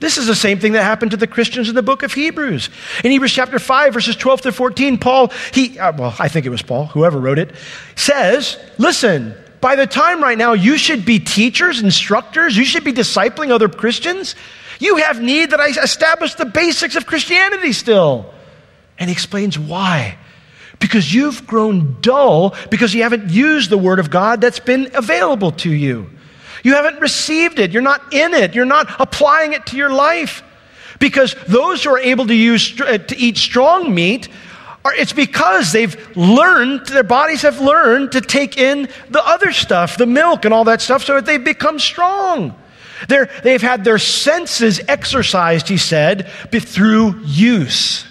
[0.00, 2.70] This is the same thing that happened to the Christians in the book of Hebrews.
[3.02, 6.50] In Hebrews chapter 5, verses 12 to 14, Paul, he, uh, well, I think it
[6.50, 7.52] was Paul, whoever wrote it,
[7.96, 12.92] says, listen, by the time right now you should be teachers, instructors, you should be
[12.92, 14.36] discipling other Christians.
[14.78, 18.32] You have need that I establish the basics of Christianity still.
[19.00, 20.16] And he explains why.
[20.78, 25.50] Because you've grown dull because you haven't used the word of God that's been available
[25.52, 26.10] to you.
[26.62, 27.70] You haven't received it.
[27.70, 28.54] You're not in it.
[28.54, 30.42] You're not applying it to your life.
[30.98, 34.28] Because those who are able to, use, uh, to eat strong meat,
[34.84, 39.96] are, it's because they've learned, their bodies have learned to take in the other stuff,
[39.96, 42.56] the milk and all that stuff, so that they've become strong.
[43.06, 48.07] They're, they've had their senses exercised, he said, through use.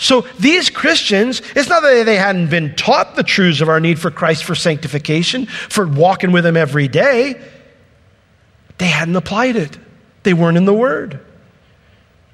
[0.00, 3.98] So these Christians, it's not that they hadn't been taught the truths of our need
[3.98, 7.38] for Christ for sanctification, for walking with Him every day.
[8.78, 9.76] They hadn't applied it,
[10.22, 11.20] they weren't in the Word.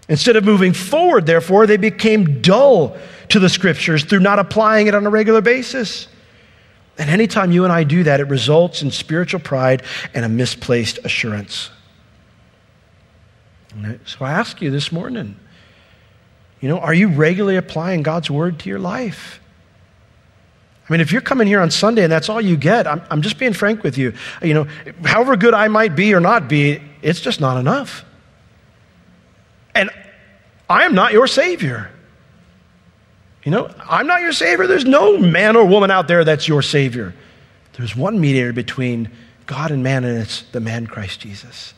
[0.09, 2.97] Instead of moving forward, therefore, they became dull
[3.31, 6.07] to the Scriptures through not applying it on a regular basis.
[6.99, 9.83] And anytime you and I do that, it results in spiritual pride
[10.15, 11.71] and a misplaced assurance.
[14.05, 15.35] So I ask you this morning
[16.61, 19.41] you know, are you regularly applying God's word to your life?
[20.89, 23.23] I mean, if you're coming here on Sunday and that's all you get, I'm, I'm
[23.23, 24.15] just being frank with you.
[24.41, 24.69] You know,
[25.05, 28.05] however good I might be or not be, it's just not enough.
[29.75, 29.91] And
[30.71, 31.91] I am not your Savior.
[33.45, 34.67] You know, I'm not your Savior.
[34.67, 37.15] There's no man or woman out there that's your Savior.
[37.75, 39.11] There's one mediator between
[39.47, 41.75] God and man, and it's the man Christ Jesus.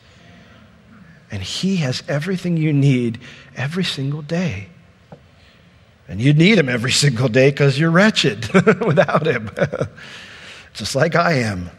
[1.31, 3.19] And He has everything you need
[3.55, 4.69] every single day.
[6.07, 8.51] And you need Him every single day because you're wretched
[8.85, 9.51] without Him,
[10.73, 11.69] just like I am.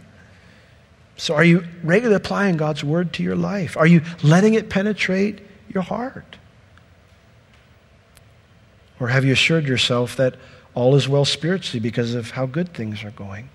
[1.17, 3.77] So, are you regularly applying God's Word to your life?
[3.77, 6.39] Are you letting it penetrate your heart?
[8.99, 10.37] Or have you assured yourself that
[10.75, 13.49] all is well spiritually because of how good things are going?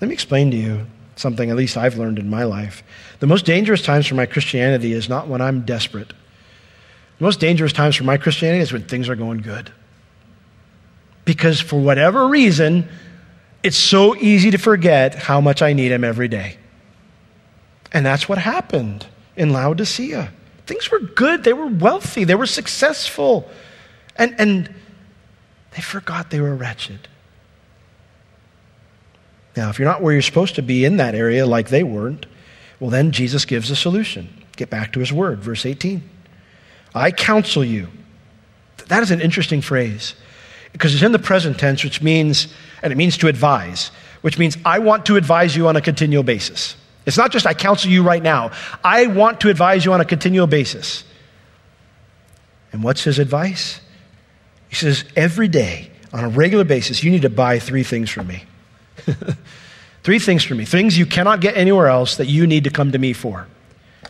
[0.00, 0.86] Let me explain to you
[1.18, 2.82] something at least I've learned in my life.
[3.20, 6.08] The most dangerous times for my Christianity is not when I'm desperate.
[7.18, 9.72] The most dangerous times for my Christianity is when things are going good.
[11.24, 12.88] Because for whatever reason,
[13.62, 16.56] it's so easy to forget how much I need Him every day.
[17.92, 20.32] And that's what happened in Laodicea.
[20.66, 23.48] Things were good, they were wealthy, they were successful.
[24.16, 24.74] And, and
[25.72, 27.08] they forgot they were wretched.
[29.58, 32.26] Now, if you're not where you're supposed to be in that area like they weren't,
[32.78, 34.28] well, then Jesus gives a solution.
[34.54, 36.00] Get back to his word, verse 18.
[36.94, 37.88] I counsel you.
[38.86, 40.14] That is an interesting phrase
[40.70, 43.88] because it's in the present tense, which means, and it means to advise,
[44.20, 46.76] which means I want to advise you on a continual basis.
[47.04, 48.52] It's not just I counsel you right now,
[48.84, 51.02] I want to advise you on a continual basis.
[52.70, 53.80] And what's his advice?
[54.68, 58.28] He says, every day, on a regular basis, you need to buy three things from
[58.28, 58.44] me.
[60.08, 62.92] three things for me, things you cannot get anywhere else that you need to come
[62.92, 63.46] to me for.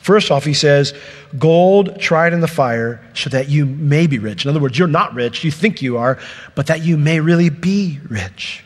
[0.00, 0.94] First off, he says,
[1.40, 4.44] gold tried in the fire so that you may be rich.
[4.44, 6.16] In other words, you're not rich, you think you are,
[6.54, 8.62] but that you may really be rich.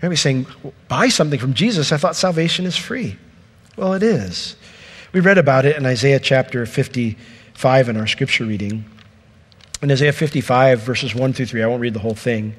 [0.00, 0.46] You're be saying,
[0.86, 1.90] buy something from Jesus.
[1.90, 3.18] I thought salvation is free.
[3.76, 4.54] Well, it is.
[5.12, 8.84] We read about it in Isaiah chapter 55 in our scripture reading.
[9.82, 12.54] In Isaiah 55, verses 1 through 3, I won't read the whole thing.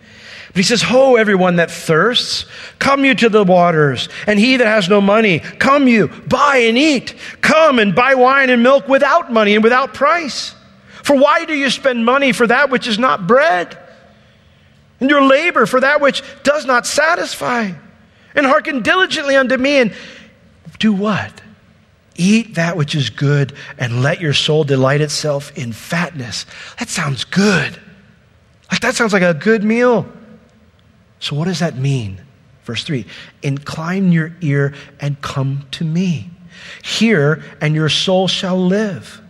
[0.47, 2.45] But he says, Ho, everyone that thirsts,
[2.79, 4.07] come you to the waters.
[4.27, 7.15] And he that has no money, come you, buy and eat.
[7.41, 10.53] Come and buy wine and milk without money and without price.
[11.03, 13.77] For why do you spend money for that which is not bread?
[14.99, 17.71] And your labor for that which does not satisfy?
[18.35, 19.93] And hearken diligently unto me and
[20.79, 21.41] do what?
[22.17, 26.45] Eat that which is good and let your soul delight itself in fatness.
[26.79, 27.79] That sounds good.
[28.71, 30.07] Like that sounds like a good meal.
[31.19, 32.21] So what does that mean?
[32.63, 33.05] Verse 3
[33.43, 36.31] Incline your ear and come to me.
[36.83, 39.21] Hear, and your soul shall live.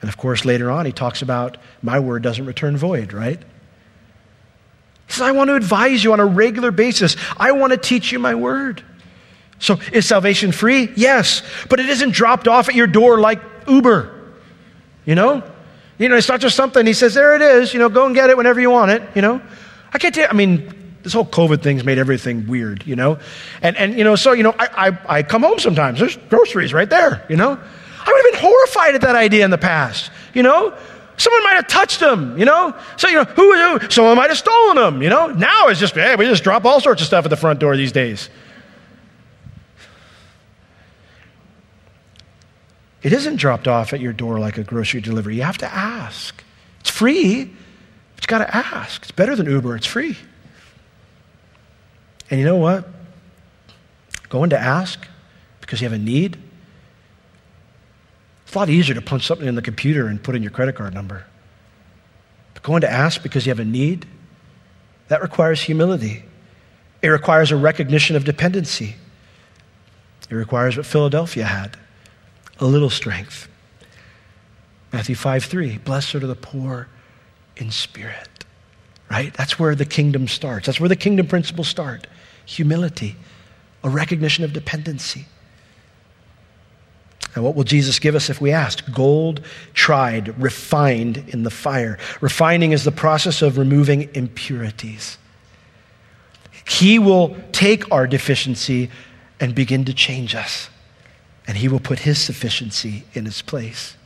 [0.00, 3.38] And of course, later on, he talks about my word doesn't return void, right?
[3.38, 7.16] He says, I want to advise you on a regular basis.
[7.36, 8.82] I want to teach you my word.
[9.62, 10.90] So, is salvation free?
[10.96, 14.12] Yes, but it isn't dropped off at your door like Uber.
[15.04, 15.44] You know?
[15.98, 18.14] You know, it's not just something, he says, there it is, you know, go and
[18.14, 19.40] get it whenever you want it, you know?
[19.92, 23.20] I can't tell I mean, this whole COVID thing's made everything weird, you know?
[23.62, 26.74] And, and you know, so, you know, I, I, I come home sometimes, there's groceries
[26.74, 27.50] right there, you know?
[27.50, 30.76] I would have been horrified at that idea in the past, you know?
[31.18, 32.76] Someone might have touched them, you know?
[32.96, 35.28] So, you know, who, who someone might have stolen them, you know?
[35.28, 37.76] Now it's just, hey, we just drop all sorts of stuff at the front door
[37.76, 38.28] these days.
[43.02, 45.36] It isn't dropped off at your door like a grocery delivery.
[45.36, 46.42] You have to ask.
[46.80, 49.02] It's free, but you got to ask.
[49.02, 50.16] It's better than Uber, it's free.
[52.30, 52.88] And you know what?
[54.28, 55.06] Going to ask
[55.60, 56.38] because you have a need,
[58.44, 60.76] it's a lot easier to punch something in the computer and put in your credit
[60.76, 61.24] card number.
[62.54, 64.06] But going to ask because you have a need,
[65.08, 66.24] that requires humility.
[67.02, 68.96] It requires a recognition of dependency.
[70.30, 71.76] It requires what Philadelphia had
[72.62, 73.48] a little strength.
[74.92, 76.88] Matthew 5 3, blessed are the poor
[77.56, 78.28] in spirit.
[79.10, 79.34] Right?
[79.34, 80.66] That's where the kingdom starts.
[80.66, 82.06] That's where the kingdom principles start.
[82.46, 83.16] Humility,
[83.84, 85.26] a recognition of dependency.
[87.34, 88.90] And what will Jesus give us if we ask?
[88.92, 89.42] Gold
[89.74, 91.98] tried, refined in the fire.
[92.20, 95.16] Refining is the process of removing impurities.
[96.66, 98.90] He will take our deficiency
[99.40, 100.68] and begin to change us
[101.46, 103.96] and he will put his sufficiency in its place.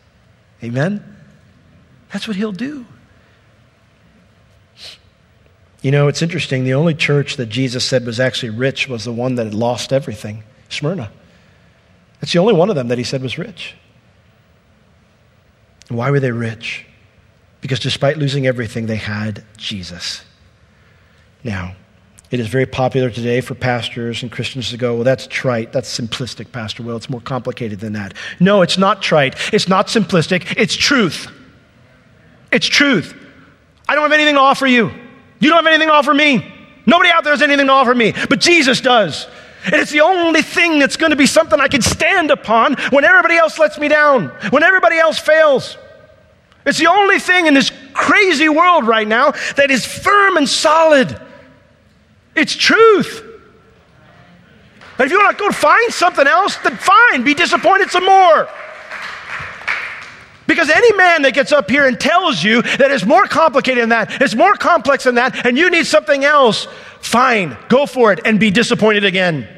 [0.62, 1.04] Amen?
[2.12, 2.86] That's what he'll do.
[5.82, 6.64] You know, it's interesting.
[6.64, 9.92] The only church that Jesus said was actually rich was the one that had lost
[9.92, 11.10] everything Smyrna.
[12.20, 13.74] That's the only one of them that he said was rich.
[15.88, 16.86] Why were they rich?
[17.60, 20.24] Because despite losing everything, they had Jesus.
[21.44, 21.76] Now,
[22.30, 25.72] it is very popular today for pastors and Christians to go, well, that's trite.
[25.72, 26.96] That's simplistic, Pastor Will.
[26.96, 28.14] It's more complicated than that.
[28.40, 29.36] No, it's not trite.
[29.52, 30.54] It's not simplistic.
[30.56, 31.28] It's truth.
[32.50, 33.14] It's truth.
[33.88, 34.90] I don't have anything to offer you.
[35.38, 36.52] You don't have anything to offer me.
[36.86, 39.26] Nobody out there has anything to offer me, but Jesus does.
[39.64, 43.04] And it's the only thing that's going to be something I can stand upon when
[43.04, 45.76] everybody else lets me down, when everybody else fails.
[46.64, 51.20] It's the only thing in this crazy world right now that is firm and solid.
[52.36, 53.22] It's truth.
[54.98, 58.48] And if you want to go find something else, then fine, be disappointed some more.
[60.46, 63.88] Because any man that gets up here and tells you that it's more complicated than
[63.88, 66.68] that, it's more complex than that, and you need something else,
[67.00, 69.48] fine, go for it and be disappointed again.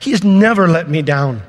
[0.00, 1.42] He has never let me down.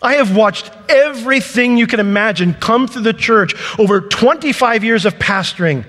[0.00, 5.14] I have watched everything you can imagine come through the church over 25 years of
[5.18, 5.84] pastoring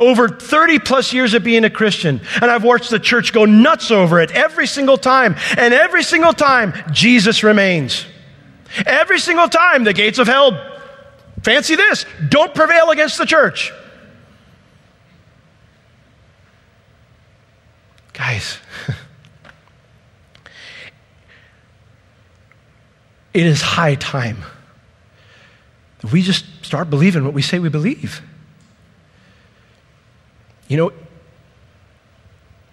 [0.00, 3.90] over 30 plus years of being a Christian, and I've watched the church go nuts
[3.90, 5.36] over it every single time.
[5.56, 8.06] And every single time, Jesus remains.
[8.86, 10.80] Every single time, the gates of hell,
[11.42, 13.72] fancy this, don't prevail against the church.
[18.12, 18.58] Guys,
[23.32, 24.38] it is high time
[26.00, 28.22] that we just start believing what we say we believe.
[30.68, 30.92] You know,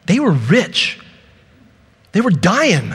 [0.06, 1.00] they were rich.
[2.12, 2.94] They were dying.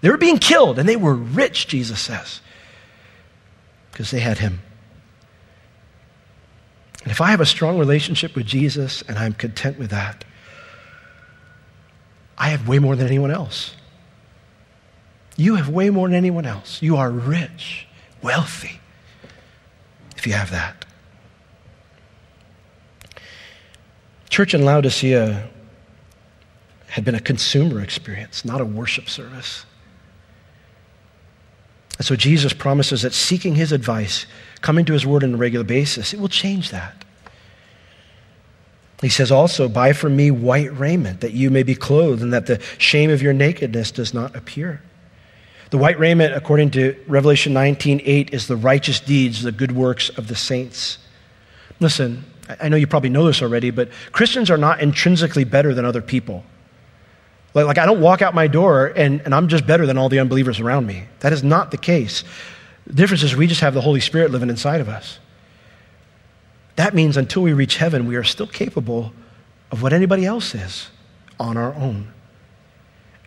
[0.00, 2.40] They were being killed, and they were rich, Jesus says,
[3.90, 4.60] because they had him.
[7.02, 10.24] And if I have a strong relationship with Jesus and I'm content with that,
[12.36, 13.74] I have way more than anyone else.
[15.36, 16.82] You have way more than anyone else.
[16.82, 17.86] You are rich,
[18.22, 18.80] wealthy,
[20.16, 20.84] if you have that.
[24.36, 25.48] Church in Laodicea
[26.88, 29.64] had been a consumer experience, not a worship service.
[31.96, 34.26] And so Jesus promises that seeking his advice,
[34.60, 37.02] coming to his word on a regular basis, it will change that.
[39.00, 42.44] He says also, Buy from me white raiment, that you may be clothed, and that
[42.44, 44.82] the shame of your nakedness does not appear.
[45.70, 50.10] The white raiment, according to Revelation 19 8, is the righteous deeds, the good works
[50.10, 50.98] of the saints.
[51.80, 52.26] Listen,
[52.60, 56.02] I know you probably know this already, but Christians are not intrinsically better than other
[56.02, 56.44] people.
[57.54, 60.08] Like, like I don't walk out my door and, and I'm just better than all
[60.08, 61.04] the unbelievers around me.
[61.20, 62.22] That is not the case.
[62.86, 65.18] The difference is we just have the Holy Spirit living inside of us.
[66.76, 69.12] That means until we reach heaven, we are still capable
[69.72, 70.90] of what anybody else is
[71.40, 72.12] on our own.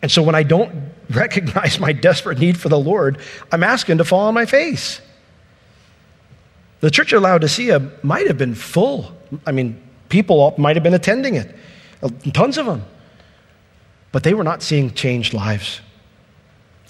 [0.02, 3.18] And so when I don't recognize my desperate need for the Lord,
[3.52, 5.02] I'm asking to fall on my face.
[6.82, 9.12] The church of Laodicea might have been full.
[9.46, 11.54] I mean, people might have been attending it,
[12.34, 12.86] tons of them.
[14.12, 15.82] But they were not seeing changed lives.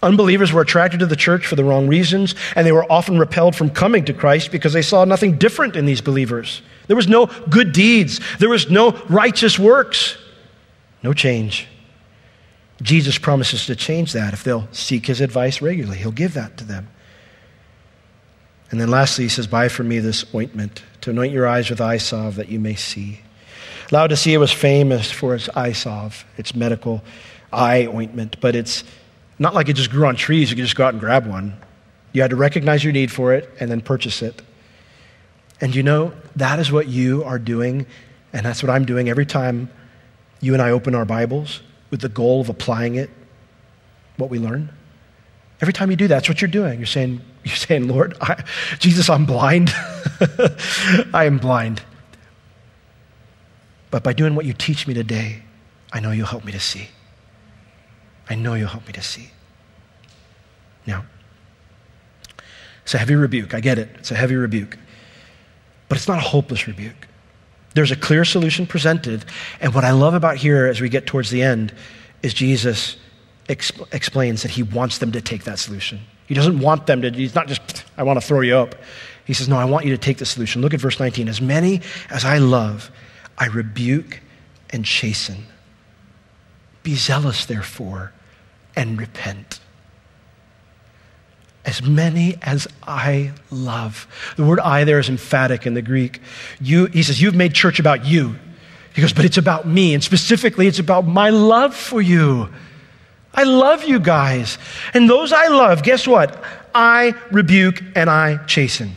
[0.01, 3.55] Unbelievers were attracted to the church for the wrong reasons, and they were often repelled
[3.55, 6.61] from coming to Christ because they saw nothing different in these believers.
[6.87, 10.17] There was no good deeds, there was no righteous works,
[11.03, 11.67] no change.
[12.81, 15.97] Jesus promises to change that if they'll seek his advice regularly.
[15.97, 16.87] He'll give that to them.
[18.71, 21.81] And then lastly, he says, Buy from me this ointment to anoint your eyes with
[21.81, 23.21] eye salve that you may see.
[23.91, 27.03] Laodicea was famous for its eye salve, its medical
[27.51, 28.83] eye ointment, but it's
[29.39, 31.57] not like it just grew on trees, you could just go out and grab one.
[32.11, 34.41] You had to recognize your need for it and then purchase it.
[35.61, 37.85] And you know, that is what you are doing,
[38.31, 39.69] and that's what I'm doing every time
[40.39, 43.09] you and I open our Bibles with the goal of applying it,
[44.17, 44.69] what we learn.
[45.61, 46.79] Every time you do that, that's what you're doing.
[46.79, 48.43] You're saying, you're saying Lord, I,
[48.79, 49.69] Jesus, I'm blind.
[51.13, 51.81] I am blind.
[53.91, 55.43] But by doing what you teach me today,
[55.91, 56.89] I know you'll help me to see.
[58.29, 59.31] I know you'll help me to see.
[60.85, 61.05] Now,
[62.83, 63.53] it's a heavy rebuke.
[63.53, 63.89] I get it.
[63.95, 64.77] It's a heavy rebuke.
[65.87, 67.07] But it's not a hopeless rebuke.
[67.73, 69.25] There's a clear solution presented.
[69.61, 71.73] And what I love about here as we get towards the end
[72.21, 72.97] is Jesus
[73.47, 76.01] exp- explains that he wants them to take that solution.
[76.29, 78.75] He doesn't want them to, he's not just, I want to throw you up.
[79.25, 80.61] He says, No, I want you to take the solution.
[80.61, 81.27] Look at verse 19.
[81.27, 82.91] As many as I love,
[83.35, 84.21] I rebuke
[84.69, 85.45] and chasten.
[86.83, 88.13] Be zealous, therefore,
[88.75, 89.59] and repent.
[91.65, 94.07] As many as I love.
[94.35, 96.21] The word I there is emphatic in the Greek.
[96.61, 98.35] You, he says, You've made church about you.
[98.93, 99.95] He goes, But it's about me.
[99.95, 102.49] And specifically, it's about my love for you.
[103.33, 104.57] I love you guys.
[104.93, 106.43] And those I love, guess what?
[106.73, 108.95] I rebuke and I chasten.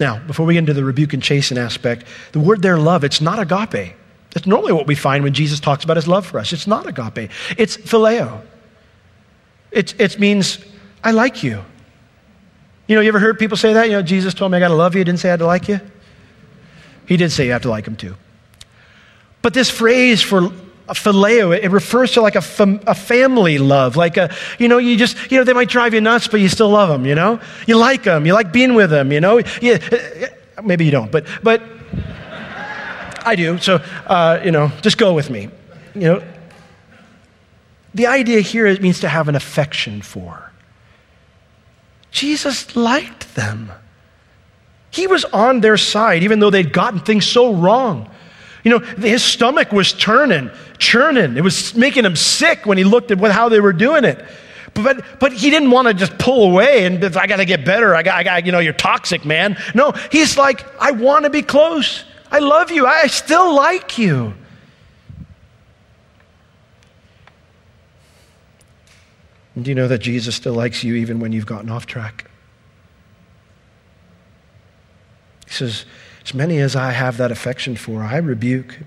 [0.00, 3.20] Now, before we get into the rebuke and chasten aspect, the word there, love, it's
[3.20, 3.94] not agape.
[4.30, 6.52] That's normally what we find when Jesus talks about his love for us.
[6.52, 8.42] It's not agape, it's phileo.
[9.70, 10.58] It, it means,
[11.02, 11.62] I like you.
[12.86, 13.86] You know, you ever heard people say that?
[13.86, 14.98] You know, Jesus told me I got to love you.
[14.98, 15.80] He didn't say I had to like you.
[17.06, 18.16] He did say you have to like him too.
[19.40, 20.52] But this phrase for
[20.94, 23.96] phileo, it refers to like a, fam- a family love.
[23.96, 26.48] Like a, you know, you just, you know, they might drive you nuts, but you
[26.48, 27.40] still love them, you know?
[27.66, 28.26] You like them.
[28.26, 29.40] You like being with them, you know?
[29.60, 29.78] You,
[30.62, 31.62] maybe you don't, but, but
[33.24, 33.58] I do.
[33.58, 33.76] So,
[34.06, 35.48] uh, you know, just go with me.
[35.94, 36.22] You know,
[37.94, 40.50] the idea here it means to have an affection for.
[42.10, 43.72] Jesus liked them.
[44.90, 48.10] He was on their side, even though they'd gotten things so wrong.
[48.64, 51.36] You know, his stomach was turning, churning.
[51.36, 54.24] It was making him sick when he looked at how they were doing it.
[54.74, 57.94] But, but he didn't want to just pull away and I got to get better.
[57.94, 59.58] I got, I got, you know, you're toxic, man.
[59.74, 62.04] No, he's like, I want to be close.
[62.30, 62.86] I love you.
[62.86, 64.32] I still like you.
[69.54, 72.30] And do you know that Jesus still likes you even when you've gotten off track?
[75.46, 75.84] He says,
[76.24, 78.78] as many as I have that affection for, I rebuke.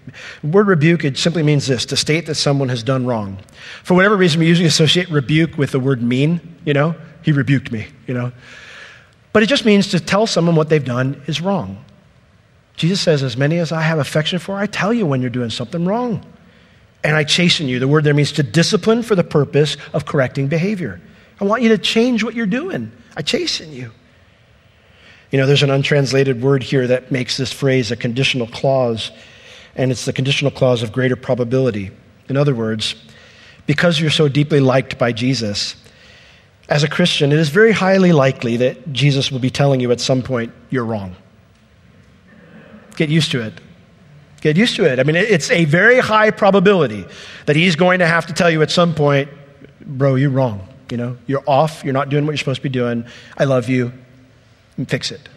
[0.42, 3.40] The word rebuke, it simply means this to state that someone has done wrong.
[3.84, 6.96] For whatever reason, we usually associate rebuke with the word mean, you know?
[7.24, 8.32] He rebuked me, you know?
[9.34, 11.84] But it just means to tell someone what they've done is wrong.
[12.78, 15.50] Jesus says, As many as I have affection for, I tell you when you're doing
[15.50, 16.26] something wrong.
[17.04, 17.80] And I chasten you.
[17.80, 21.02] The word there means to discipline for the purpose of correcting behavior.
[21.40, 22.92] I want you to change what you're doing.
[23.16, 23.92] I chasten you.
[25.32, 29.12] You know, there's an untranslated word here that makes this phrase a conditional clause,
[29.76, 31.92] and it's the conditional clause of greater probability.
[32.30, 32.96] In other words,
[33.66, 35.76] because you're so deeply liked by Jesus,
[36.70, 40.00] as a Christian, it is very highly likely that Jesus will be telling you at
[40.00, 41.16] some point, you're wrong.
[42.96, 43.54] Get used to it.
[44.42, 45.00] Get used to it.
[45.00, 47.06] I mean, it's a very high probability
[47.46, 49.30] that he's going to have to tell you at some point,
[49.82, 50.68] bro, you're wrong.
[50.92, 51.84] You know, you're off.
[51.84, 53.06] You're not doing what you're supposed to be doing.
[53.38, 53.92] I love you.
[54.78, 55.30] And fix it.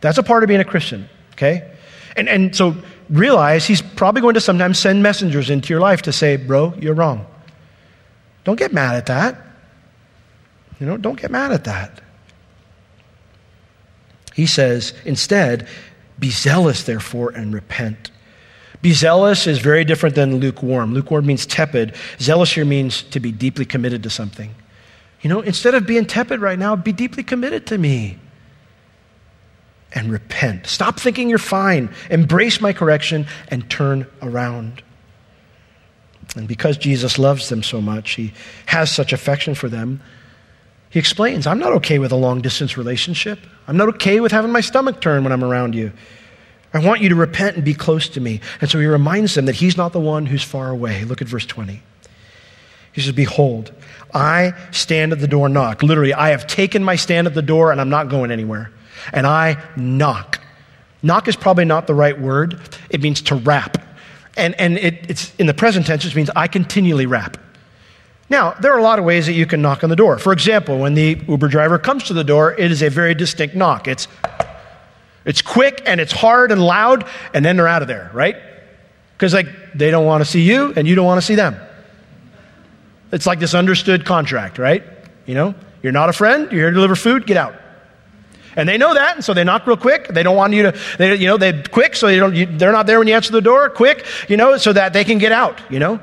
[0.00, 1.70] That's a part of being a Christian, okay?
[2.16, 2.74] And, and so
[3.08, 6.94] realize he's probably going to sometimes send messengers into your life to say, bro, you're
[6.94, 7.26] wrong.
[8.44, 9.36] Don't get mad at that.
[10.78, 12.00] You know, don't get mad at that.
[14.34, 15.68] He says, instead,
[16.18, 18.10] be zealous, therefore, and repent.
[18.80, 20.94] Be zealous is very different than lukewarm.
[20.94, 21.94] Lukewarm means tepid.
[22.18, 24.54] Zealous here means to be deeply committed to something.
[25.20, 28.18] You know, instead of being tepid right now, be deeply committed to me
[29.92, 30.66] and repent.
[30.66, 31.92] Stop thinking you're fine.
[32.10, 34.82] Embrace my correction and turn around.
[36.36, 38.32] And because Jesus loves them so much, he
[38.66, 40.00] has such affection for them,
[40.90, 43.38] he explains, I'm not okay with a long distance relationship.
[43.68, 45.92] I'm not okay with having my stomach turn when I'm around you.
[46.74, 48.40] I want you to repent and be close to me.
[48.60, 51.04] And so he reminds them that he's not the one who's far away.
[51.04, 51.80] Look at verse 20.
[52.92, 53.72] He says, Behold,
[54.12, 55.82] I stand at the door knock.
[55.82, 58.72] Literally, I have taken my stand at the door and I'm not going anywhere.
[59.12, 60.40] And I knock.
[61.02, 62.60] Knock is probably not the right word.
[62.90, 63.78] It means to rap.
[64.36, 67.36] And, and it, it's in the present tense, it means I continually rap.
[68.28, 70.16] Now, there are a lot of ways that you can knock on the door.
[70.18, 73.56] For example, when the Uber driver comes to the door, it is a very distinct
[73.56, 73.88] knock.
[73.88, 74.06] It's,
[75.24, 78.36] it's quick and it's hard and loud, and then they're out of there, right?
[79.16, 81.56] Because like they don't want to see you and you don't want to see them.
[83.12, 84.84] It's like this understood contract, right?
[85.26, 87.54] You know, you're not a friend, you're here to deliver food, get out.
[88.60, 90.08] And they know that, and so they knock real quick.
[90.08, 92.72] They don't want you to, they, you know, they quick, so they don't, you, they're
[92.72, 95.32] not there when you answer the door, quick, you know, so that they can get
[95.32, 95.98] out, you know.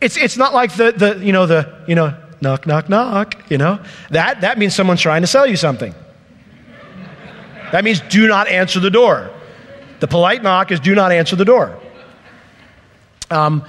[0.00, 3.56] It's, it's not like the, the, you know, the, you know, knock, knock, knock, you
[3.56, 3.78] know.
[4.10, 5.94] That, that means someone's trying to sell you something.
[7.70, 9.30] That means do not answer the door.
[10.00, 11.78] The polite knock is do not answer the door.
[13.30, 13.64] Um,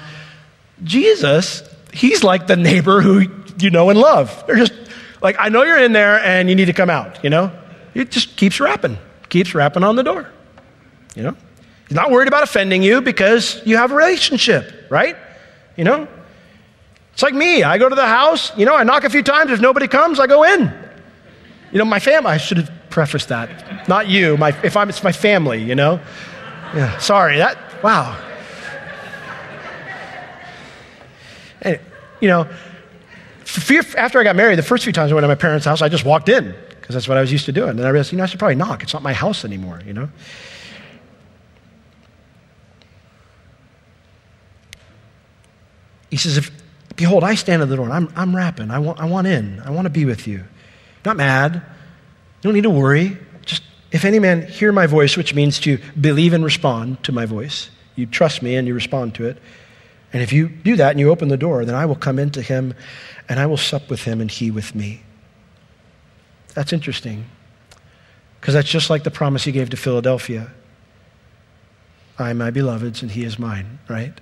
[0.84, 1.62] Jesus,
[1.94, 3.28] he's like the neighbor who
[3.60, 4.44] you know and love.
[4.48, 4.74] They're just
[5.24, 7.52] like, I know you're in there and you need to come out, you know?
[7.94, 8.98] He just keeps rapping,
[9.30, 10.30] keeps rapping on the door,
[11.16, 11.36] you know?
[11.88, 15.16] He's not worried about offending you because you have a relationship, right?
[15.78, 16.08] You know?
[17.14, 17.64] It's like me.
[17.64, 19.52] I go to the house, you know, I knock a few times.
[19.52, 20.62] If nobody comes, I go in.
[21.72, 23.88] You know, my family, I should have prefaced that.
[23.88, 26.00] Not you, my, if I'm, it's my family, you know?
[26.76, 28.20] Yeah, sorry, that, wow.
[31.62, 31.80] And,
[32.20, 32.48] you know,
[33.96, 35.90] after I got married, the first few times I went to my parents' house, I
[35.90, 37.72] just walked in because that's what I was used to doing.
[37.72, 38.84] And then I realized, you know, I should probably knock.
[38.84, 40.10] It's not my house anymore, you know?
[46.10, 46.52] He says, if,
[46.96, 48.70] Behold, I stand at the door and I'm, I'm rapping.
[48.70, 49.60] I want, I want in.
[49.62, 50.44] I want to be with you.
[51.06, 51.56] Not mad.
[51.56, 51.62] You
[52.42, 53.18] don't need to worry.
[53.46, 57.26] Just, if any man hear my voice, which means to believe and respond to my
[57.26, 59.38] voice, you trust me and you respond to it.
[60.14, 62.42] And if you do that and you open the door, then I will come into
[62.42, 62.76] him
[63.28, 65.02] and I will sup with him and he with me.
[66.54, 67.26] That's interesting.
[68.40, 70.52] Because that's just like the promise he gave to Philadelphia
[72.20, 74.14] I am my beloved's and he is mine, right?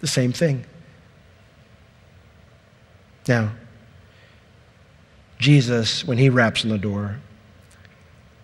[0.00, 0.66] The same thing.
[3.26, 3.52] Now,
[5.38, 7.20] Jesus, when he raps on the door,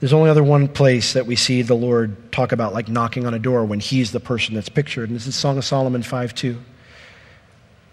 [0.01, 3.35] there's only other one place that we see the Lord talk about like knocking on
[3.35, 6.35] a door when he's the person that's pictured, and this is Song of Solomon 5
[6.35, 6.59] 2.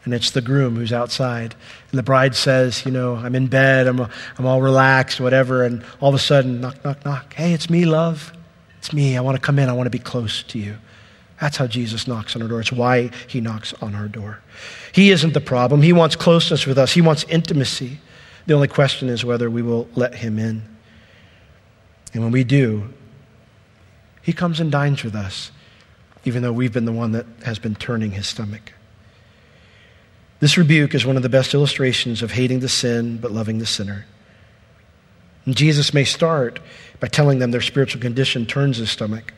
[0.05, 1.53] And it's the groom who's outside.
[1.91, 5.65] And the bride says, You know, I'm in bed, I'm, I'm all relaxed, whatever.
[5.65, 7.33] And all of a sudden, knock, knock, knock.
[7.33, 8.31] Hey, it's me, love.
[8.77, 9.17] It's me.
[9.17, 9.67] I want to come in.
[9.67, 10.77] I want to be close to you.
[11.41, 12.61] That's how Jesus knocks on our door.
[12.61, 14.39] It's why he knocks on our door.
[14.93, 15.81] He isn't the problem.
[15.81, 17.99] He wants closeness with us, he wants intimacy.
[18.45, 20.76] The only question is whether we will let him in.
[22.13, 22.93] And when we do,
[24.21, 25.51] He comes and dines with us,
[26.25, 28.73] even though we've been the one that has been turning his stomach.
[30.39, 33.65] This rebuke is one of the best illustrations of hating the sin but loving the
[33.65, 34.05] sinner.
[35.45, 36.59] And Jesus may start
[36.99, 39.33] by telling them their spiritual condition turns his stomach,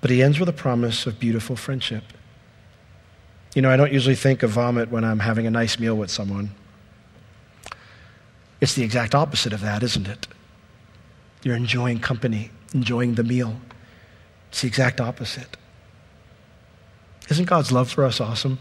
[0.00, 2.02] but he ends with a promise of beautiful friendship.
[3.54, 6.10] You know, I don't usually think of vomit when I'm having a nice meal with
[6.10, 6.50] someone.
[8.60, 10.26] It's the exact opposite of that, isn't it?
[11.46, 13.54] You're enjoying company, enjoying the meal.
[14.48, 15.56] It's the exact opposite.
[17.28, 18.58] Isn't God's love for us awesome?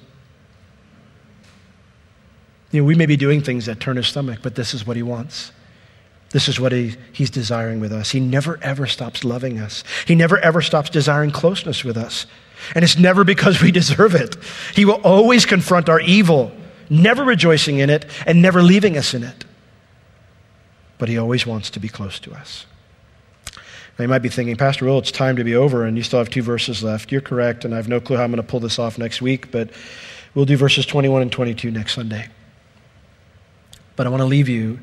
[2.70, 4.96] You know, we may be doing things that turn his stomach, but this is what
[4.96, 5.52] he wants.
[6.30, 8.12] This is what he, he's desiring with us.
[8.12, 9.84] He never ever stops loving us.
[10.06, 12.28] He never ever stops desiring closeness with us.
[12.76, 14.36] And it's never because we deserve it.
[14.76, 16.52] He will always confront our evil,
[16.92, 19.44] never rejoicing in it and never leaving us in it.
[21.00, 22.68] But he always wants to be close to us.
[23.98, 26.20] Now you might be thinking, Pastor Will, it's time to be over and you still
[26.20, 27.12] have two verses left.
[27.12, 29.22] You're correct, and I have no clue how I'm going to pull this off next
[29.22, 29.70] week, but
[30.34, 32.28] we'll do verses 21 and 22 next Sunday.
[33.96, 34.80] But I want to leave you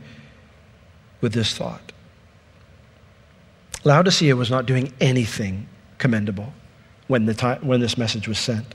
[1.21, 1.93] with this thought.
[3.85, 6.53] Laodicea was not doing anything commendable
[7.09, 8.75] when, the time, when this message was sent.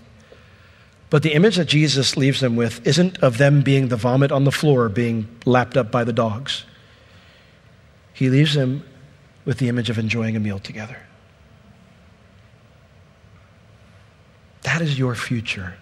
[1.09, 4.43] But the image that Jesus leaves them with isn't of them being the vomit on
[4.43, 6.65] the floor being lapped up by the dogs.
[8.13, 8.83] He leaves them
[9.47, 10.97] with the image of enjoying a meal together.
[14.63, 15.75] That is your future.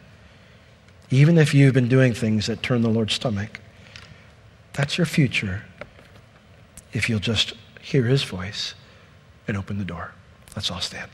[1.10, 3.60] Even if you've been doing things that turn the Lord's stomach,
[4.74, 5.64] that's your future
[6.94, 8.76] if you'll just hear his voice
[9.48, 10.14] and open the door.
[10.56, 11.10] Let's all stand.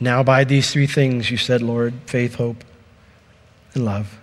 [0.00, 2.64] Now, by these three things, you said, Lord faith, hope,
[3.74, 4.18] and love.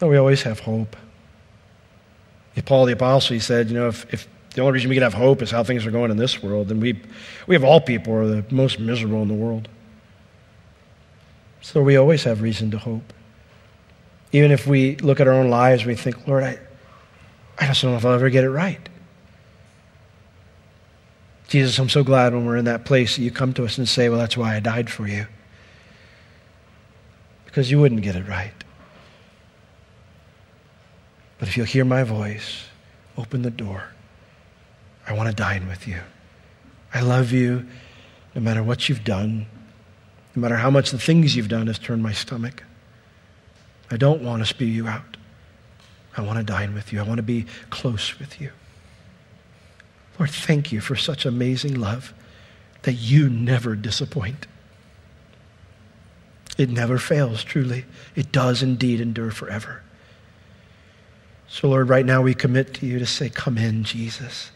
[0.00, 0.96] No, we always have hope.
[2.64, 5.14] Paul the Apostle, he said, you know, if, if the only reason we can have
[5.14, 7.00] hope is how things are going in this world, then we,
[7.46, 9.68] we have all people are the most miserable in the world.
[11.60, 13.12] So we always have reason to hope.
[14.32, 16.58] Even if we look at our own lives, we think, Lord, I,
[17.58, 18.88] I just don't know if I'll ever get it right.
[21.52, 23.86] Jesus, I'm so glad when we're in that place that you come to us and
[23.86, 25.26] say, Well, that's why I died for you.
[27.44, 28.54] Because you wouldn't get it right.
[31.38, 32.64] But if you'll hear my voice,
[33.18, 33.90] open the door.
[35.06, 36.00] I want to dine with you.
[36.94, 37.66] I love you
[38.34, 39.44] no matter what you've done,
[40.34, 42.62] no matter how much the things you've done has turned my stomach.
[43.90, 45.18] I don't want to spew you out.
[46.16, 47.00] I want to dine with you.
[47.00, 48.52] I want to be close with you.
[50.18, 52.12] Lord, thank you for such amazing love
[52.82, 54.46] that you never disappoint.
[56.58, 57.84] It never fails, truly.
[58.14, 59.82] It does indeed endure forever.
[61.48, 64.50] So, Lord, right now we commit to you to say, Come in, Jesus.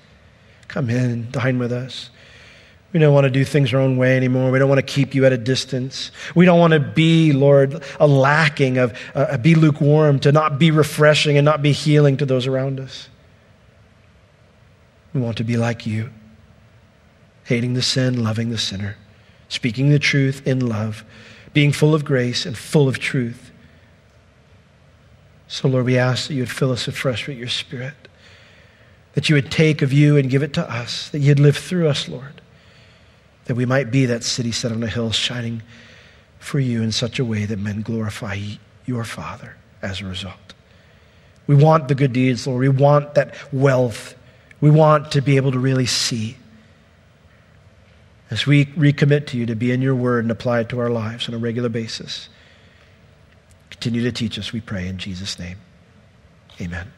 [0.68, 2.10] Come in dine with us.
[2.92, 4.50] We don't want to do things our own way anymore.
[4.50, 6.10] We don't want to keep you at a distance.
[6.34, 10.70] We don't want to be, Lord, a lacking of, uh, be lukewarm, to not be
[10.70, 13.08] refreshing and not be healing to those around us.
[15.12, 16.10] We want to be like you,
[17.44, 18.96] hating the sin, loving the sinner,
[19.48, 21.04] speaking the truth in love,
[21.52, 23.50] being full of grace and full of truth.
[25.48, 27.94] So, Lord, we ask that you would fill us afresh with your Spirit,
[29.14, 31.88] that you would take of you and give it to us, that you'd live through
[31.88, 32.40] us, Lord,
[33.46, 35.62] that we might be that city set on a hill shining
[36.38, 38.38] for you in such a way that men glorify
[38.84, 40.54] your Father as a result.
[41.46, 42.60] We want the good deeds, Lord.
[42.60, 44.14] We want that wealth
[44.66, 46.36] we want to be able to really see.
[48.32, 50.90] As we recommit to you to be in your word and apply it to our
[50.90, 52.28] lives on a regular basis,
[53.70, 55.58] continue to teach us, we pray, in Jesus' name.
[56.60, 56.95] Amen.